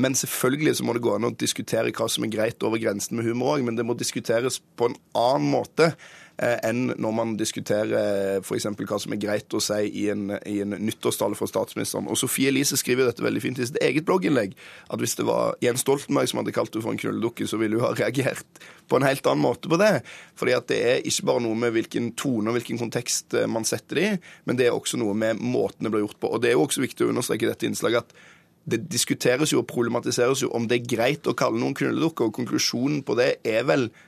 [0.00, 3.18] Men selvfølgelig så må det gå an å diskutere hva som er greit over grensen
[3.18, 5.90] med humor òg, men det må diskuteres på en annen måte
[6.38, 8.68] enn når man diskuterer f.eks.
[8.78, 12.06] hva som er greit å si i en, i en nyttårstale fra statsministeren.
[12.10, 14.54] Og Sofie Elise skriver dette veldig fint i sitt eget blogginnlegg,
[14.88, 17.78] at hvis det var Jens Stoltenberg som hadde kalt henne for en knulledukke, så ville
[17.78, 19.92] hun ha reagert på en helt annen måte på det.
[20.38, 23.66] Fordi at det er ikke bare noe med hvilken tone og hvilken kontekst eh, man
[23.68, 24.16] setter det i,
[24.48, 26.32] men det er også noe med måten det blir gjort på.
[26.34, 28.18] Og det er jo også viktig å understreke dette innslaget at
[28.68, 32.36] det diskuteres jo og problematiseres jo om det er greit å kalle noen knulledukker, og
[32.36, 34.04] konklusjonen på det er vel eh,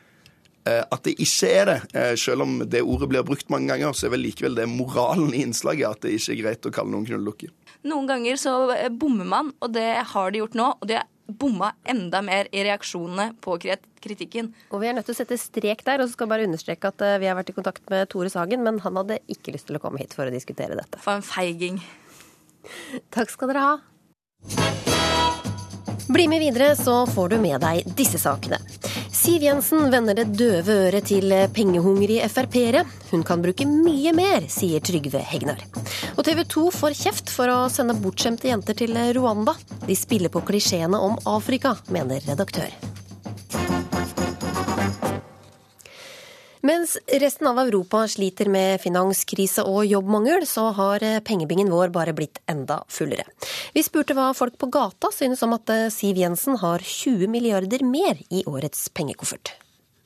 [0.64, 1.79] at det ikke er det.
[1.96, 5.33] Eh, selv om det ordet blir brukt mange ganger, så er vel likevel det moralen
[5.35, 7.55] i innslaget at det ikke er greit å kalle noen knulledukker.
[7.88, 10.68] Noen ganger så eh, bommer man, og det har de gjort nå.
[10.81, 13.57] Og de har bomma enda mer i reaksjonene på
[14.03, 14.51] kritikken.
[14.70, 16.90] Og vi er nødt til å sette strek der, og så skal jeg bare understreke
[16.90, 19.70] at eh, vi har vært i kontakt med Tore Sagen, men han hadde ikke lyst
[19.70, 21.01] til å komme hit for å diskutere dette.
[21.01, 21.81] For en feiging.
[23.14, 23.79] Takk skal dere ha.
[26.11, 28.59] Bli med videre, så får du med deg disse sakene.
[29.12, 32.85] Siv Jensen vender det døve øret til pengehungrige Frp-ere.
[33.11, 35.64] Hun kan bruke mye mer, sier Trygve Hegnar.
[36.14, 39.57] Og TV 2 får kjeft for å sende bortskjemte jenter til Rwanda.
[39.87, 42.70] De spiller på klisjeene om Afrika, mener redaktør.
[46.70, 52.38] Mens resten av Europa sliter med finanskrise og jobbmangel, så har pengebingen vår bare blitt
[52.52, 53.24] enda fullere.
[53.74, 58.20] Vi spurte hva folk på gata synes om at Siv Jensen har 20 milliarder mer
[58.30, 59.56] i årets pengekoffert.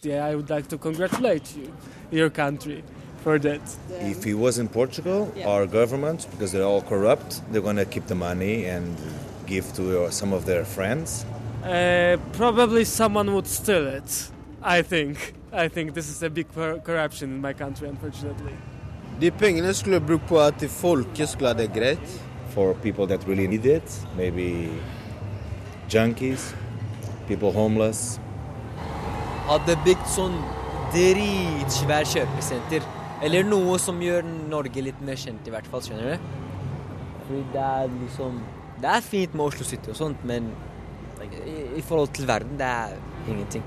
[0.07, 1.69] Yeah, I would like to congratulate you,
[2.11, 2.83] your country,
[3.23, 3.77] for that.
[4.01, 8.07] If he was in Portugal, our government, because they're all corrupt, they're going to keep
[8.07, 8.97] the money and
[9.47, 11.27] give to some of their friends.
[11.63, 14.31] Uh, probably someone would steal it.
[14.63, 15.35] I think.
[15.57, 18.53] I think this is a big cor- corruption in my country, unfortunately.
[19.21, 22.21] De pengene skulle jeg brukt på at folket skulle ha det greit.
[22.55, 24.69] For people that really need it, maybe
[25.91, 26.55] junkies,
[27.29, 28.21] people homeless.
[29.49, 30.35] Hadde bygd sånn
[30.95, 32.87] dritsvær kjøpesenter.
[33.25, 35.83] Eller noe som gjør Norge litt mer kjent, i hvert fall.
[35.87, 36.29] Skjønner du?
[37.27, 38.43] Fordi det er liksom
[38.83, 40.51] Det er fint med Oslo City og sånt, men
[41.23, 42.97] i, i forhold til verden, det er
[43.31, 43.63] ingenting.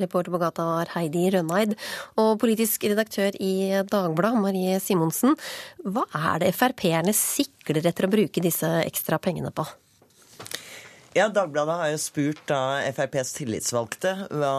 [0.00, 1.76] Reporter på gata var Heidi Rønneid.
[2.20, 5.36] Og politisk redaktør i Dagbladet, Marie Simonsen.
[5.84, 9.66] Hva er det Frp-erne sikler etter å bruke disse ekstra pengene på?
[11.16, 14.56] Ja, Dagbladet har jo spurt da FrPs tillitsvalgte hva,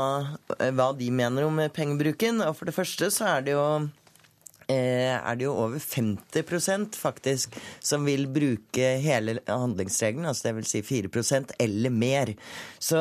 [0.73, 2.41] hva de mener om pengebruken.
[2.47, 3.65] Og for det første så er det jo
[4.75, 10.81] er det jo over 50% faktisk som vil bruke hele handlingsregelen, altså det vil si
[10.83, 12.33] 4% eller mer.
[12.79, 12.99] Så,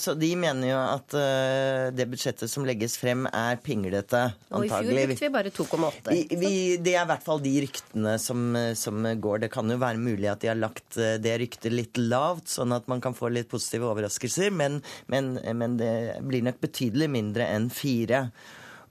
[0.00, 4.56] så de mener jo at eh, det budsjettet som legges frem er pinglete, antagelig.
[4.58, 6.10] Og i fjor brukte vi bare 2,8.
[6.10, 9.44] Vi, vi, det er i hvert fall de ryktene som, som går.
[9.46, 12.74] Det kan jo være mulig at de har lagt eh, det ryktet litt lavt, sånn
[12.74, 15.94] at man kan få litt positive overraskelser, men, men, men det
[16.26, 18.26] blir nok betydelig mindre enn fire.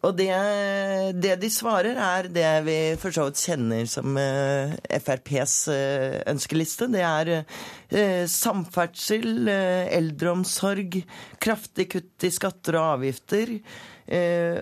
[0.03, 0.31] Og det,
[1.23, 6.89] det de svarer, er det vi for så vidt kjenner som eh, FrPs eh, ønskeliste.
[6.91, 10.97] Det er eh, samferdsel, eldreomsorg,
[11.43, 13.57] kraftig kutt i skatter og avgifter.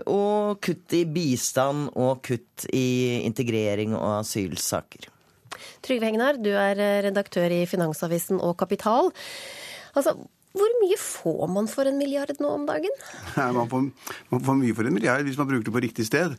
[0.06, 5.10] og kutt i bistand og kutt i integrering og asylsaker.
[5.82, 6.77] Trygve Hegnar, du er
[7.08, 9.10] redaktør i Finansavisen og Kapital.
[9.97, 10.13] Altså,
[10.57, 12.95] hvor mye får man for en milliard nå om dagen?
[13.37, 13.89] Man, får,
[14.33, 16.37] man får mye for en milliard hvis man bruker det på riktig sted.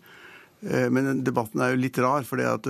[0.67, 2.69] Eh, Men debatten er jo litt rar, for det at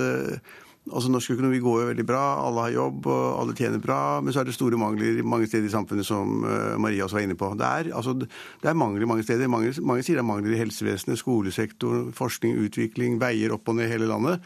[0.91, 2.21] altså norsk økonomi går jo veldig bra.
[2.43, 4.19] Alle har jobb, og alle tjener bra.
[4.23, 7.27] Men så er det store mangler mange steder i samfunnet, som eh, Maria også var
[7.27, 7.51] inne på.
[7.59, 9.51] Det er, altså, det er mangler mange steder.
[9.51, 13.91] Mange, mange sier det er mangler i helsevesenet, skolesektoren, forskning, utvikling, veier opp og ned
[13.91, 14.43] hele landet.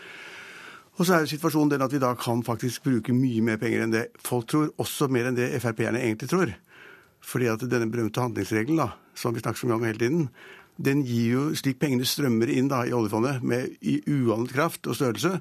[0.98, 3.84] Og så er jo situasjonen den at vi da kan faktisk bruke mye mer penger
[3.86, 6.54] enn det folk tror, også mer enn det Frp-erne egentlig tror.
[7.28, 10.28] Fordi at denne berømte handlingsregelen, da, som vi snakker så mye om hele tiden,
[10.78, 14.96] den gir jo, slik pengene strømmer inn da i oljefondet med i uanet kraft og
[14.96, 15.40] størrelse,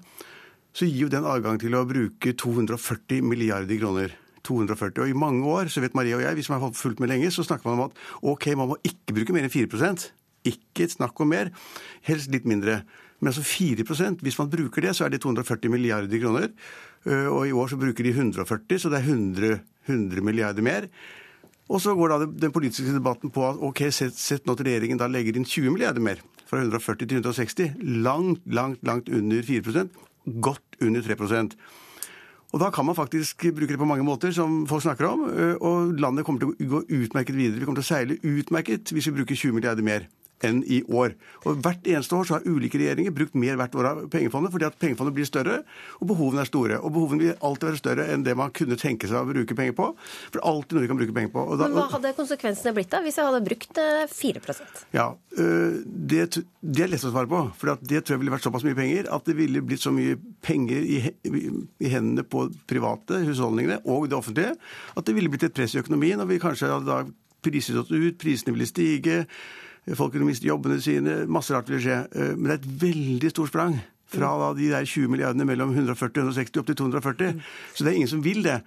[0.76, 4.16] så gir jo den adgang til å bruke 240 milliarder kroner.
[4.46, 5.02] 240.
[5.02, 7.32] Og i mange år, så vet Maria og jeg, vi som har fulgt med lenge,
[7.34, 10.10] så snakker man om at ok, man må ikke bruke mer enn 4%
[10.46, 11.50] Ikke et snakk om mer.
[12.06, 12.84] Helst litt mindre.
[13.18, 16.52] Men altså 4% hvis man bruker det, så er det 240 milliarder kroner.
[17.06, 20.86] Øh, Og i år så bruker de 140, så det er 100, 100 milliarder mer.
[21.66, 25.00] Og så går da den politiske debatten på at ok, sett, sett nå til regjeringen
[25.00, 26.22] da legger inn 20 milliarder mer.
[26.46, 27.80] Fra 140 til 160.
[28.06, 30.04] Langt, langt, langt under 4%
[30.42, 31.58] Godt under 3%
[32.54, 35.24] og da kan man faktisk bruke det på mange måter, som folk snakker om.
[35.60, 37.58] Og landet kommer til å gå utmerket videre.
[37.58, 40.06] Vi kommer til å seile utmerket hvis vi bruker 20 milliarder mer
[40.44, 41.14] enn i år.
[41.46, 44.68] Og Hvert eneste år så har ulike regjeringer brukt mer hvert år av pengefondet, fordi
[44.68, 45.60] at pengefondet blir større,
[46.00, 46.80] og behovene er store.
[46.82, 49.76] Og behovene vil alltid være større enn det man kunne tenke seg å bruke penger
[49.78, 49.88] på.
[50.28, 51.46] For det er alltid noe vi kan bruke penger på.
[51.56, 54.56] Da, Men hva hadde konsekvensene blitt da, hvis jeg hadde brukt eh, 4
[54.96, 55.08] Ja,
[55.40, 56.22] øh, det,
[56.60, 57.42] det er lett å svare på.
[57.56, 60.18] For det tror jeg ville vært såpass mye penger at det ville blitt så mye
[60.44, 64.56] penger i, i hendene på private, husholdningene og det offentlige,
[64.96, 67.04] at det ville blitt et press i økonomien, og vi kanskje hadde da
[67.46, 69.24] priset gått ut, prisene ville stige,
[69.94, 72.06] folk kunne miste jobbene sine, masse rart ville skje.
[72.14, 73.78] Øh, Men det er et veldig stort sprang.
[74.06, 77.40] Fra da de der 20 milliardene mellom 140 og 160 opp til 240.
[77.74, 78.60] Så det er ingen som vil det.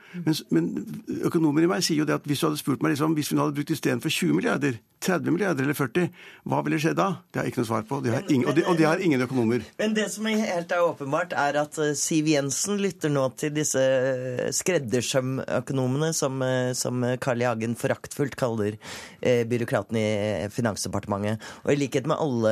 [0.51, 0.87] Men
[1.23, 3.37] økonomer i meg sier jo det at hvis du hadde spurt meg liksom, hvis vi
[3.37, 6.09] nå hadde brukt istedenfor 20 milliarder, 30 milliarder eller 40,
[6.49, 7.07] hva ville skjedd da?
[7.31, 7.99] Det har jeg ikke noe svar på.
[8.03, 9.63] de ingen, og, det, det har ingen økonomer.
[9.79, 13.53] Men det som er helt er åpenbart, er at eh, Siv Jensen lytter nå til
[13.55, 17.47] disse eh, skreddersømøkonomene, som, eh, som Carl I.
[17.49, 18.75] Hagen foraktfullt kaller
[19.19, 21.41] byråkratene i Finansdepartementet.
[21.63, 22.51] Og i likhet med alle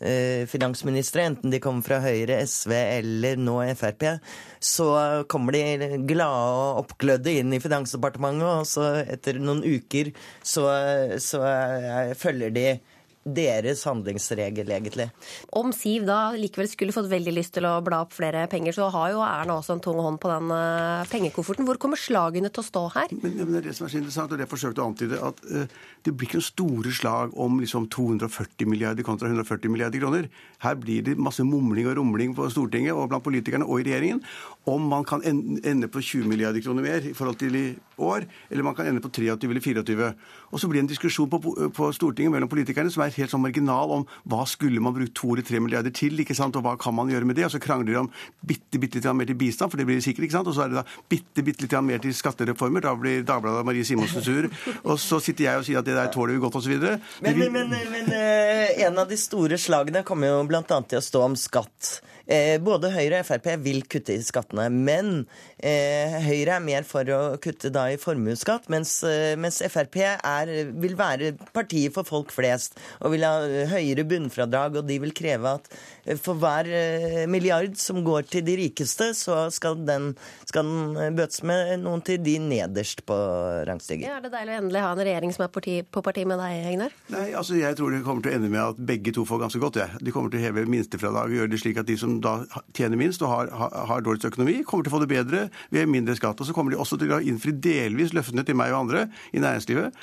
[0.00, 4.08] eh, finansministre, enten de kommer fra Høyre, SV eller nå Frp,
[4.62, 4.88] så
[5.30, 10.10] kommer de glade og oppglødde inn i Finansdepartementet, og så etter noen uker
[10.42, 10.66] så,
[11.22, 12.68] så eh, følger de
[13.26, 15.08] deres handlingsregel, egentlig.
[15.58, 18.86] Om Siv da likevel skulle fått veldig lyst til å bla opp flere penger, så
[18.94, 21.66] har jo Erna også en tung hånd på den eh, pengekofferten.
[21.66, 23.14] Hvor kommer slagene til å stå her?
[23.18, 25.18] Men, men det er det som er så interessant, og det jeg forsøkte å antyde,
[25.26, 25.66] at uh,
[26.06, 30.30] det blir ikke noen store slag om liksom 240 milliarder kontra 140 milliarder kroner.
[30.62, 34.22] Her blir det masse mumling og rumling på Stortinget og blant politikerne og i regjeringen
[34.66, 37.66] om man kan ende på 20 milliarder kroner mer i forhold til i
[38.02, 40.08] år, eller man kan ende på 23 eller 24.
[40.50, 41.38] Og så blir det en diskusjon på,
[41.74, 45.30] på Stortinget mellom politikerne som er helt sånn marginal om hva skulle man brukt 2
[45.36, 47.46] eller 3 milliarder til, ikke sant, og hva kan man gjøre med det?
[47.46, 48.10] Og så krangler de om
[48.42, 50.50] bitte, bitte litt mer til bistand, for det blir det sikkert, ikke sant?
[50.50, 53.70] Og så er det da bitte, bitte litt mer til skattereformer, da blir Dagbladet og
[53.70, 54.50] Marie Simonsen sur.
[54.82, 56.74] Og så sitter jeg og sier at det der tåler vi godt, osv.
[57.22, 60.62] Men, men, men, men eh, en av de store slagene kommer jo bl.a.
[60.66, 61.96] til å stå om skatt.
[62.26, 65.10] Eh, både Høyre og Frp vil kutte i skattene, men
[65.62, 70.50] eh, Høyre er mer for å kutte da i formuesskatt, mens, eh, mens Frp er,
[70.74, 72.74] vil være partiet for folk flest.
[73.00, 75.70] og vil ha eh, høyere bunnfradrag, og de vil kreve at
[76.04, 76.66] eh, for hver
[77.30, 80.10] milliard som går til de rikeste, så skal den,
[80.48, 83.16] skal den bøtes med noen til de nederst på
[83.68, 84.08] rangstigen.
[84.08, 86.42] Ja, er det deilig å endelig ha en regjering som er parti, på parti med
[86.42, 86.98] deg, Egnar?
[87.14, 89.62] Nei, altså Jeg tror det kommer til å ende med at begge to får ganske
[89.62, 89.80] godt.
[89.80, 89.88] Ja.
[90.02, 92.38] De kommer til å heve minstefradraget og gjøre det slik at de som da
[92.76, 95.90] tjener minst og har, har, har dårligst økonomi, kommer til å få det bedre ved
[95.90, 96.40] mindre skatt.
[96.40, 99.42] Og så kommer de også til å innfri delvis løftene til meg og andre i
[99.42, 99.94] næringslivet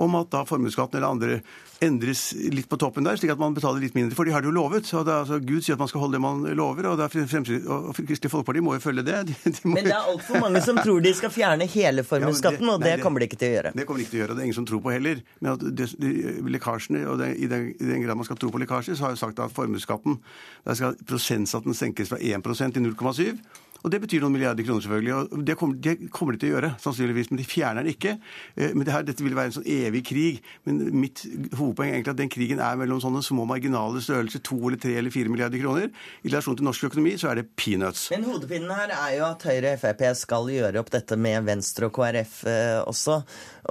[0.00, 1.42] om at da formuesskatten eller andre
[1.82, 4.14] endres litt på toppen der, slik at man betaler litt mindre.
[4.14, 4.86] For de har det jo lovet.
[4.94, 7.08] og det er, altså, Gud sier at man skal holde det man lover, og, det
[7.10, 9.18] Fremskritts- og Kristelig Folkeparti må jo følge det.
[9.32, 12.68] De, de må Men det er altfor mange som tror de skal fjerne hele formuesskatten,
[12.70, 13.72] og nei, det kommer de ikke til å gjøre.
[13.78, 15.22] Det kommer de ikke til å gjøre, og det er ingen som tror på heller.
[15.40, 16.12] Men at det, de,
[16.54, 19.16] lekkasjene, og det, i, den, i den grad man skal tro på lekkasjer, så har
[19.16, 20.18] jeg sagt at formuesskatten
[20.66, 22.42] Der skal prosentsatsen senkes fra 1
[22.74, 23.38] til 0,7.
[23.82, 25.14] Og Det betyr noen milliarder kroner, selvfølgelig.
[25.34, 27.30] og Det kommer, det kommer de til å gjøre, sannsynligvis.
[27.32, 28.12] Men de fjerner den ikke.
[28.56, 30.38] Eh, Men det her, dette vil være en sånn evig krig.
[30.64, 31.24] Men mitt
[31.58, 34.94] hovedpoeng er egentlig at den krigen er mellom sånne små marginale størrelser, to eller tre
[35.00, 35.90] eller fire milliarder kroner.
[36.22, 38.06] I relasjon til norsk økonomi så er det peanuts.
[38.14, 41.88] Men hodepinen her er jo at Høyre og Frp skal gjøre opp dette med Venstre
[41.90, 43.18] og KrF eh, også.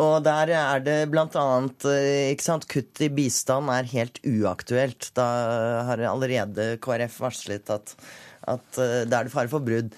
[0.04, 1.46] Og der er det bl.a.
[1.88, 5.12] Eh, ikke sant, kutt i bistand er helt uaktuelt.
[5.16, 5.30] Da
[5.88, 7.96] har allerede KrF varslet at,
[8.48, 9.92] at det da er det fare for brudd.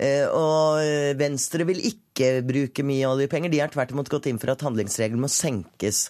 [0.00, 3.50] Eh, Og eh, Venstre vil ikke bruke mye oljepenger.
[3.52, 6.06] De har tvert imot gått inn for at handlingsregelen må senkes.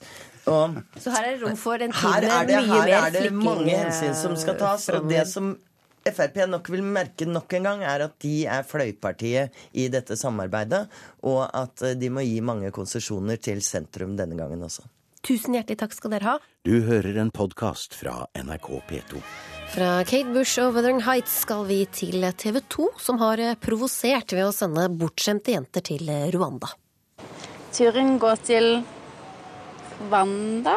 [0.50, 2.70] Og Så her er det rom for en time med mye mer flikking?
[2.94, 4.88] her er det mange eh, hensyn som skal tas.
[4.94, 5.56] Og det som
[6.00, 10.86] Frp nok vil merke nok en gang, er at de er fløypartiet i dette samarbeidet,
[11.28, 14.86] og at eh, de må gi mange konsesjoner til sentrum denne gangen også.
[15.20, 16.38] Tusen hjertelig takk skal dere ha.
[16.64, 19.20] Du hører en podkast fra NRK P2.
[19.70, 24.48] Fra Kate Bush og Wuthering Heights skal vi til TV 2, som har provosert ved
[24.48, 26.72] å sende bortskjemte jenter til Rwanda.
[27.70, 28.66] Turen går til
[30.10, 30.74] Wanda.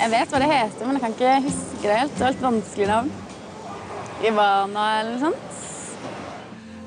[0.00, 2.16] Jeg vet hva det heter, men jeg kan ikke huske det helt.
[2.16, 3.12] Det er et vanskelig navn.
[4.24, 5.60] Ivana eller noe sånt.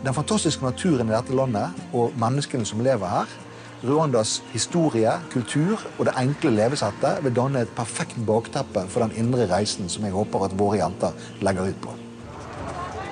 [0.01, 3.37] Den fantastiske naturen i dette landet og menneskene som lever her,
[3.79, 9.47] Rwandas historie, kultur og det enkle levesettet vil danne et perfekt bakteppe for den indre
[9.51, 11.15] reisen som jeg håper at våre jenter
[11.45, 11.95] legger ut på.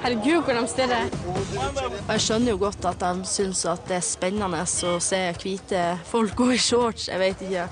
[0.04, 1.10] Herregud, hvor de stirrer.
[1.28, 5.86] Og Jeg skjønner jo godt at de syns at det er spennende å se hvite
[6.12, 7.08] folk gå i shorts.
[7.10, 7.66] Jeg vet ikke.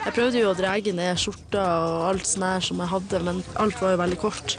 [0.00, 3.44] Jeg prøvde jo å dra ned skjorta og alt sånt her som jeg hadde, men
[3.60, 4.58] alt var jo veldig kort.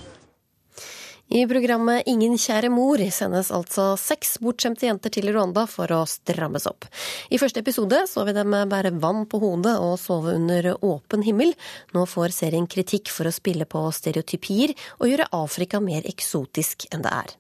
[1.32, 6.66] I programmet Ingen kjære mor sendes altså seks bortskjemte jenter til Rwanda for å strammes
[6.68, 6.90] opp.
[7.32, 11.54] I første episode så vi dem bære vann på hodet og sove under åpen himmel.
[11.96, 17.08] Nå får serien kritikk for å spille på stereotypier og gjøre Afrika mer eksotisk enn
[17.08, 17.32] det er.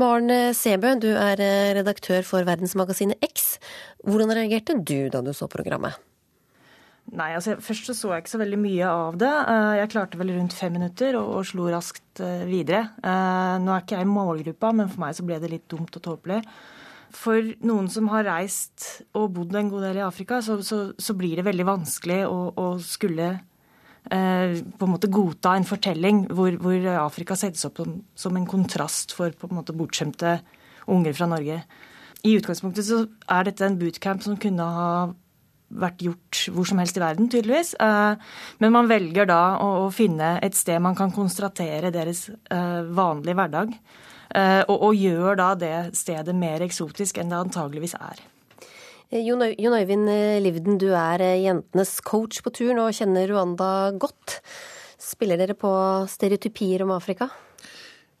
[0.00, 1.44] Maren Sebø, du er
[1.76, 3.58] redaktør for verdensmagasinet X.
[4.08, 6.00] Hvordan reagerte du da du så programmet?
[7.08, 9.30] Nei, altså Først så, så jeg ikke så veldig mye av det.
[9.52, 12.90] Eh, Jeg klarte vel rundt fem minutter og, og slo raskt eh, videre.
[13.00, 15.96] Eh, Nå er ikke jeg i målgruppa, men for meg så ble det litt dumt
[15.96, 16.42] og tåpelig.
[17.16, 21.16] For noen som har reist og bodd en god del i Afrika, så, så, så
[21.16, 23.38] blir det veldig vanskelig å, å skulle
[24.08, 29.12] på en måte godta en fortelling hvor, hvor Afrika settes opp som, som en kontrast
[29.12, 30.38] for på en måte bortskjemte
[30.88, 31.58] unger fra Norge.
[32.24, 34.88] I utgangspunktet så er dette en bootcamp som kunne ha
[35.68, 37.74] vært gjort hvor som helst i verden, tydeligvis.
[37.80, 38.14] Eh,
[38.58, 43.74] Men man velger da å finne et sted man kan konstatere deres eh, vanlige hverdag.
[44.34, 48.24] eh, Og, gjør da det stedet mer eksotisk enn det antageligvis er.
[49.10, 50.08] Jon Øyvind
[50.44, 54.42] Livden, du er jentenes coach på turen og kjenner Rwanda godt.
[55.00, 55.70] Spiller dere på
[56.10, 57.30] stereotypier om Afrika?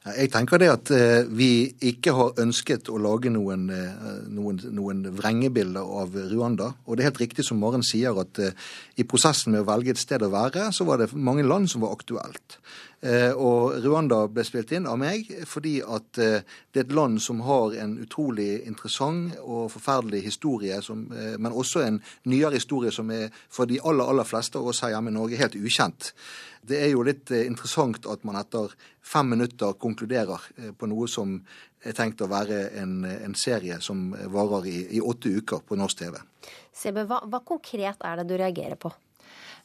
[0.06, 5.00] Jeg tenker det at eh, vi ikke har ønsket å lage noen, eh, noen, noen
[5.18, 6.70] vrengebilder av Rwanda.
[6.86, 8.54] Og det er helt riktig som Maren sier, at eh,
[8.96, 11.82] i prosessen med å velge et sted å være, så var det mange land som
[11.84, 12.60] var aktuelt.
[12.98, 17.76] Og Rwanda ble spilt inn av meg fordi at det er et land som har
[17.78, 23.70] en utrolig interessant og forferdelig historie, som, men også en nyere historie som er for
[23.70, 26.10] de aller, aller fleste av oss her hjemme i Norge helt ukjent.
[26.62, 28.72] Det er jo litt eh, interessant at man etter
[29.04, 31.38] fem minutter konkluderer eh, på noe som
[31.84, 36.00] er tenkt å være en, en serie som varer i, i åtte uker på norsk
[36.00, 36.16] TV.
[36.74, 38.90] Sebe, hva, hva konkret er det du reagerer på?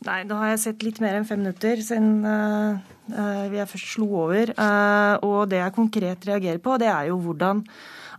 [0.04, 2.80] Nei, da har jeg sett litt mer enn fem minutter siden uh,
[3.14, 4.52] uh, jeg først slo over.
[4.58, 7.64] Uh, og det jeg konkret reagerer på, det er jo hvordan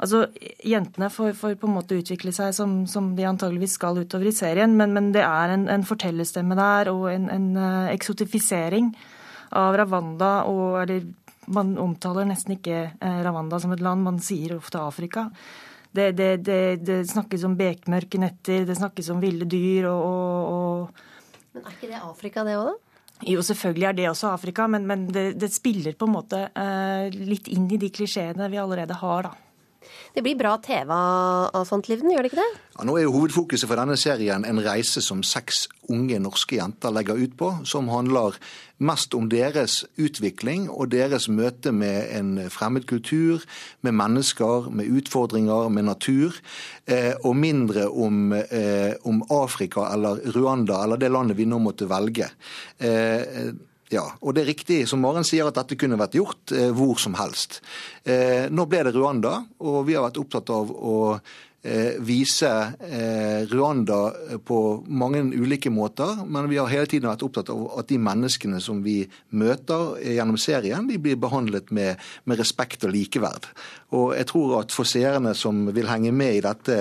[0.02, 0.24] Altså,
[0.66, 4.34] Jentene får, får på en måte utvikle seg som, som de antageligvis skal utover i
[4.34, 8.92] serien, men, men det er en, en fortellerstemme der og en, en uh, eksotifisering
[9.54, 10.32] av Ravanda.
[10.50, 11.04] Og, eller
[11.54, 15.28] man omtaler nesten ikke uh, Ravanda som et land, man sier ofte Afrika.
[15.94, 20.48] Det, det, det, det snakkes om bekmørke netter, det snakkes om ville dyr og, og,
[20.50, 22.80] og Men er ikke det Afrika, det òg, da?
[23.30, 27.06] Jo, selvfølgelig er det også Afrika, men, men det, det, spiller på en måte uh,
[27.14, 29.43] litt inn i de klisjeene vi allerede har, da.
[30.14, 32.50] Det blir bra TV av sånt, Livden, gjør det ikke det?
[32.76, 36.94] Ja, nå er jo Hovedfokuset for denne serien en reise som seks unge norske jenter
[36.94, 38.38] legger ut på, som handler
[38.78, 43.42] mest om deres utvikling og deres møte med en fremmed kultur,
[43.82, 46.38] med mennesker, med utfordringer, med natur,
[46.86, 51.90] eh, og mindre om, eh, om, Afrika eller Rwanda eller det landet vi nå måtte
[51.90, 52.30] velge.
[53.92, 56.96] Ja, og det er riktig som Maren sier at dette kunne vært gjort eh, hvor
[57.00, 57.60] som helst.
[58.08, 60.94] Eh, nå ble det Rwanda, og vi har vært opptatt av å
[62.04, 62.50] vise
[62.84, 64.12] eh, Rwanda
[64.44, 68.60] på mange ulike måter, men vi har hele tiden vært opptatt av at de menneskene
[68.60, 68.98] som vi
[69.32, 73.48] møter gjennom serien, de blir behandlet med, med respekt og likeverd.
[73.96, 76.78] Og jeg tror at for seerne som vil henge med i dette,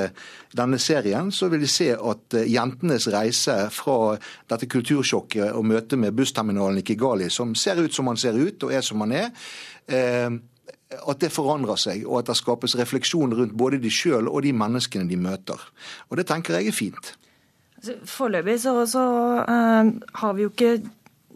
[0.55, 4.15] denne serien, så vil de se at eh, jentenes reise fra
[4.51, 8.67] dette kultursjokket og møtet med bussterminalen i Kigali, som ser ut som man ser ut
[8.67, 9.31] og er som man er,
[9.87, 10.33] eh,
[11.07, 14.53] at det forandrer seg, og at det skapes refleksjon rundt både de sjøl og de
[14.55, 15.59] menneskene de møter.
[16.09, 17.13] Og det tenker jeg er fint.
[17.83, 19.05] Altså, foreløpig så, så
[19.43, 19.89] uh,
[20.21, 20.77] har vi jo ikke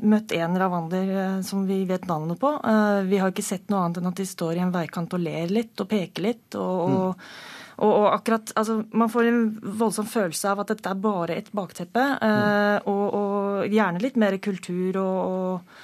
[0.07, 2.53] møtt en ravander uh, som vi vet navnet på.
[2.63, 5.23] Uh, vi har ikke sett noe annet enn at de står i en veikant og
[5.23, 6.47] ler litt og peker litt.
[6.55, 7.29] og, og mm.
[7.77, 11.51] Og, og, akkurat, altså, Man får en voldsom følelse av at dette er bare et
[11.53, 12.01] bakteppe.
[12.01, 12.87] Mm.
[12.89, 15.83] og, og, gjerne litt mer kultur og, og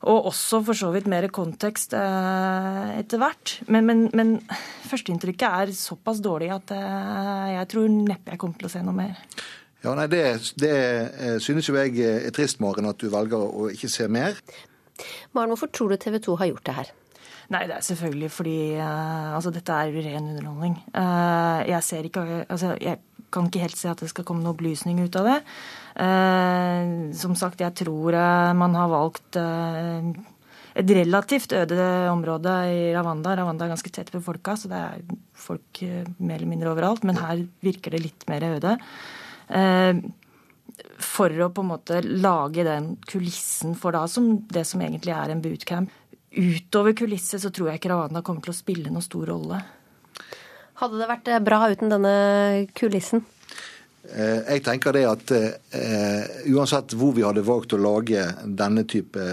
[0.00, 3.58] og også for så vidt mer kontekst eh, etter hvert.
[3.68, 4.36] Men, men, men
[4.88, 8.96] førsteinntrykket er såpass dårlig at eh, jeg tror neppe jeg kommer til å se noe
[8.96, 9.20] mer.
[9.84, 10.22] Ja, nei, Det,
[10.60, 14.40] det eh, synes jo jeg er trist, Maren, at du velger å ikke se mer.
[15.36, 16.96] Maren, hvorfor tror du TV 2 har gjort det her?
[17.50, 20.76] Nei, det er selvfølgelig fordi uh, altså, dette er ren underholdning.
[20.94, 23.00] Uh, jeg ser ikke altså, Jeg
[23.32, 25.38] kan ikke helt se at det skal komme noe opplysning ut av det.
[26.04, 28.18] Eh, som sagt, jeg tror
[28.58, 33.34] man har valgt et relativt øde område i Ravanda.
[33.38, 35.04] Ravanda er ganske tett befolka, så det er
[35.34, 35.82] folk
[36.18, 37.06] mer eller mindre overalt.
[37.06, 38.76] Men her virker det litt mer øde.
[41.10, 45.34] For å på en måte lage den kulissen for da som det som egentlig er
[45.34, 45.90] en bootcamp
[46.30, 49.60] utover kulisset så tror jeg ikke Ravanda kommer til å spille noen stor rolle.
[50.80, 52.14] Hadde det vært eh, bra uten denne
[52.78, 53.24] kulissen?
[54.10, 56.24] Eh, jeg tenker det at uh,
[56.54, 59.26] uansett hvor vi hadde valgt å lage denne type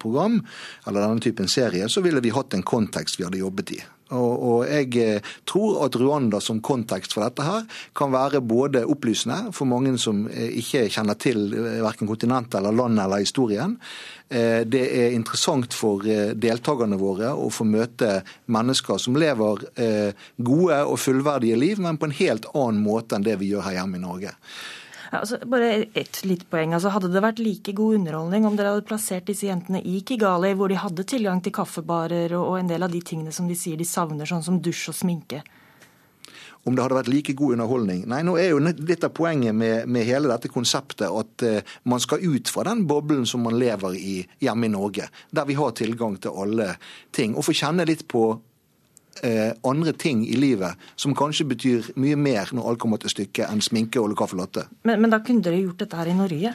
[0.00, 0.40] program,
[0.88, 3.82] eller denne typen serie, så ville vi hatt en kontekst vi hadde jobbet i.
[4.16, 8.86] Og, og, jeg eh, tror at Rwanda som kontekst for dette her kan være både
[8.88, 13.76] opplysende for mange som eh, ikke kjenner til eh, verken kontinentet eller landet eller historien.
[14.28, 16.04] Det er interessant for
[16.36, 18.18] deltakerne våre å få møte
[18.52, 19.62] mennesker som lever
[20.36, 23.78] gode og fullverdige liv, men på en helt annen måte enn det vi gjør her
[23.78, 24.34] hjemme i Norge.
[25.12, 26.74] Altså, bare et lite poeng.
[26.76, 30.52] Altså, hadde det vært like god underholdning om dere hadde plassert disse jentene i Kigali,
[30.58, 33.80] hvor de hadde tilgang til kaffebarer og en del av de tingene som de sier
[33.80, 35.44] de savner, sånn som dusj og sminke?
[36.68, 38.02] om det hadde vært like god underholdning.
[38.10, 42.02] Nei, nå er jo litt av poenget med, med hele dette konseptet at uh, man
[42.02, 45.72] skal ut fra den boblen som man lever i hjemme i Norge, der vi har
[45.78, 46.74] tilgang til alle
[47.14, 47.36] ting.
[47.36, 48.26] Og få kjenne litt på
[49.26, 53.46] eh, andre ting i livet som kanskje betyr mye mer når alt kommer til stykket,
[53.48, 54.66] enn sminke og kaffe latte.
[54.88, 56.54] Men, men, da kunne dere gjort dette her i Norge?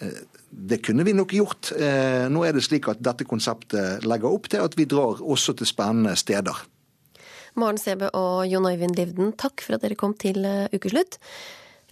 [0.00, 1.72] Eh, det kunne vi nok gjort.
[1.76, 5.54] Eh, nå er det slik at dette konseptet legger opp til at vi drar også
[5.58, 6.66] til spennende steder.
[7.58, 11.18] Maren Sebe og Jon Øyvind Livden, takk for at dere kom til eh, ukeslutt.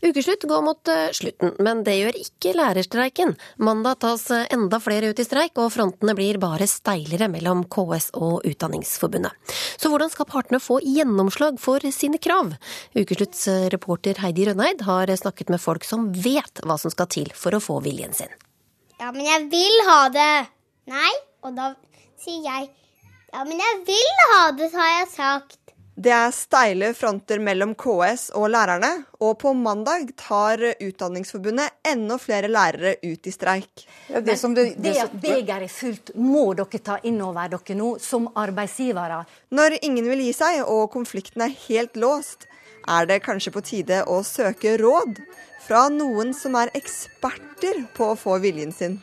[0.03, 3.35] Ukeslutt går mot eh, slutten, men det gjør ikke lærerstreiken.
[3.63, 8.11] Mandag tas eh, enda flere ut i streik, og frontene blir bare steilere mellom KS
[8.19, 9.35] og Utdanningsforbundet.
[9.79, 12.55] Så hvordan skal partene få gjennomslag for sine krav?
[12.95, 17.33] Ukeslutts eh, reporter Heidi Rønneid har snakket med folk som vet hva som skal til
[17.35, 18.31] for å få viljen sin.
[18.99, 20.33] Ja, men jeg vil ha det.
[20.91, 21.15] Nei,
[21.47, 21.73] og da
[22.19, 22.71] sier jeg
[23.29, 25.68] ja, men jeg vil ha det, har jeg sagt.
[25.99, 32.47] Det er steile fronter mellom KS og lærerne, og på mandag tar Utdanningsforbundet enda flere
[32.47, 33.83] lærere ut i streik.
[34.07, 37.97] Ja, det, det, det, at begeret er fullt, må dere ta inn over dere nå,
[37.99, 39.25] som arbeidsgivere.
[39.51, 42.47] Når ingen vil gi seg og konflikten er helt låst,
[42.87, 45.19] er det kanskje på tide å søke råd
[45.67, 49.01] fra noen som er eksperter på å få viljen sin.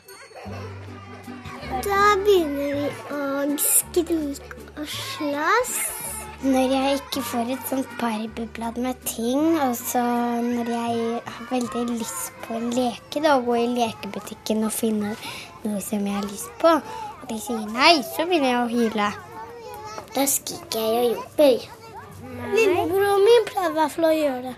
[1.84, 2.90] Da begynner vi
[3.20, 4.40] å skrike
[4.80, 5.95] og slåss.
[6.46, 10.02] Når jeg ikke får et sånt barbieblad med ting, og så
[10.46, 15.16] når jeg har veldig lyst på en leke, da, gå i lekebutikken og finne
[15.64, 19.10] noe som jeg har lyst på, og de sier nei, så begynner jeg å hyle.
[20.14, 21.68] Da skriker jeg og jobber.
[22.54, 24.56] Lillebroren min pleier i hvert fall å gjøre det.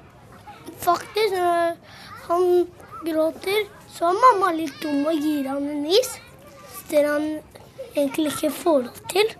[0.83, 1.75] Faktisk, når
[2.27, 2.47] han
[3.07, 3.65] gråter,
[3.97, 6.09] Så er mamma litt dum og gir han en is.
[6.91, 7.23] Det han
[7.95, 9.31] egentlig ikke får lov til.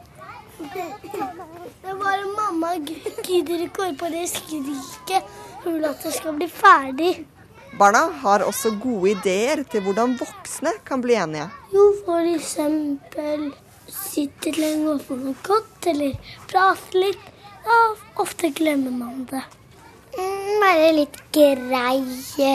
[0.58, 5.36] Det er bare mamma gidder ikke høre på det skriket.
[5.64, 7.12] Hun vil at det skal bli ferdig.
[7.78, 11.50] Barna har også gode ideer til hvordan voksne kan bli enige.
[11.74, 13.52] Jo, for eksempel
[13.92, 16.18] sitte lenge og få noe godt, eller
[16.50, 17.30] prate litt.
[17.68, 17.78] Ja,
[18.24, 19.44] ofte glemmer man det.
[20.18, 22.52] Mm, være litt greie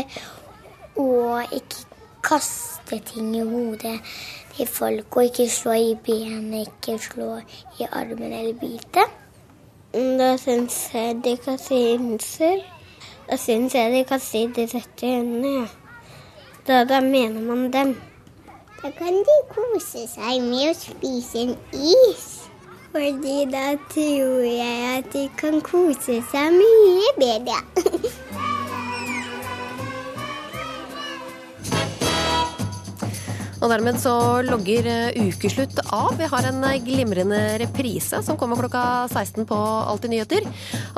[0.99, 1.85] og ikke
[2.25, 3.99] kaste ting i hodet
[4.57, 5.17] til folk.
[5.17, 7.37] Og ikke slå i benet, ikke slå
[7.81, 9.05] i armen eller bite.
[9.93, 12.63] Da syns jeg de kan si unnskyld.
[13.31, 15.67] Da syns jeg de kan si de rette Ja.
[16.67, 18.01] Da, da mener man dem.
[18.83, 22.25] Da kan de kose seg med å spise en is.
[22.93, 27.63] Fordi da tror jeg at de kan kose seg mye bedre.
[33.63, 36.17] Og dermed så logger eh, ukeslutt av.
[36.19, 39.59] Vi har en eh, glimrende reprise som kommer klokka 16 på
[39.93, 40.49] Alltid nyheter.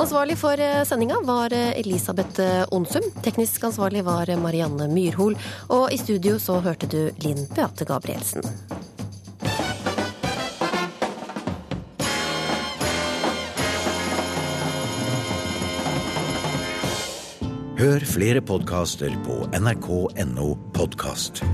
[0.01, 2.41] Ansvarlig for eh, sendinga var Elisabeth
[2.73, 3.05] Onsum.
[3.25, 5.37] Teknisk ansvarlig var Marianne Myrhol.
[5.77, 8.45] Og i studio så hørte du Linn Beate Gabrielsen.
[17.75, 21.45] Hør flere podkaster på nrk.no podkast.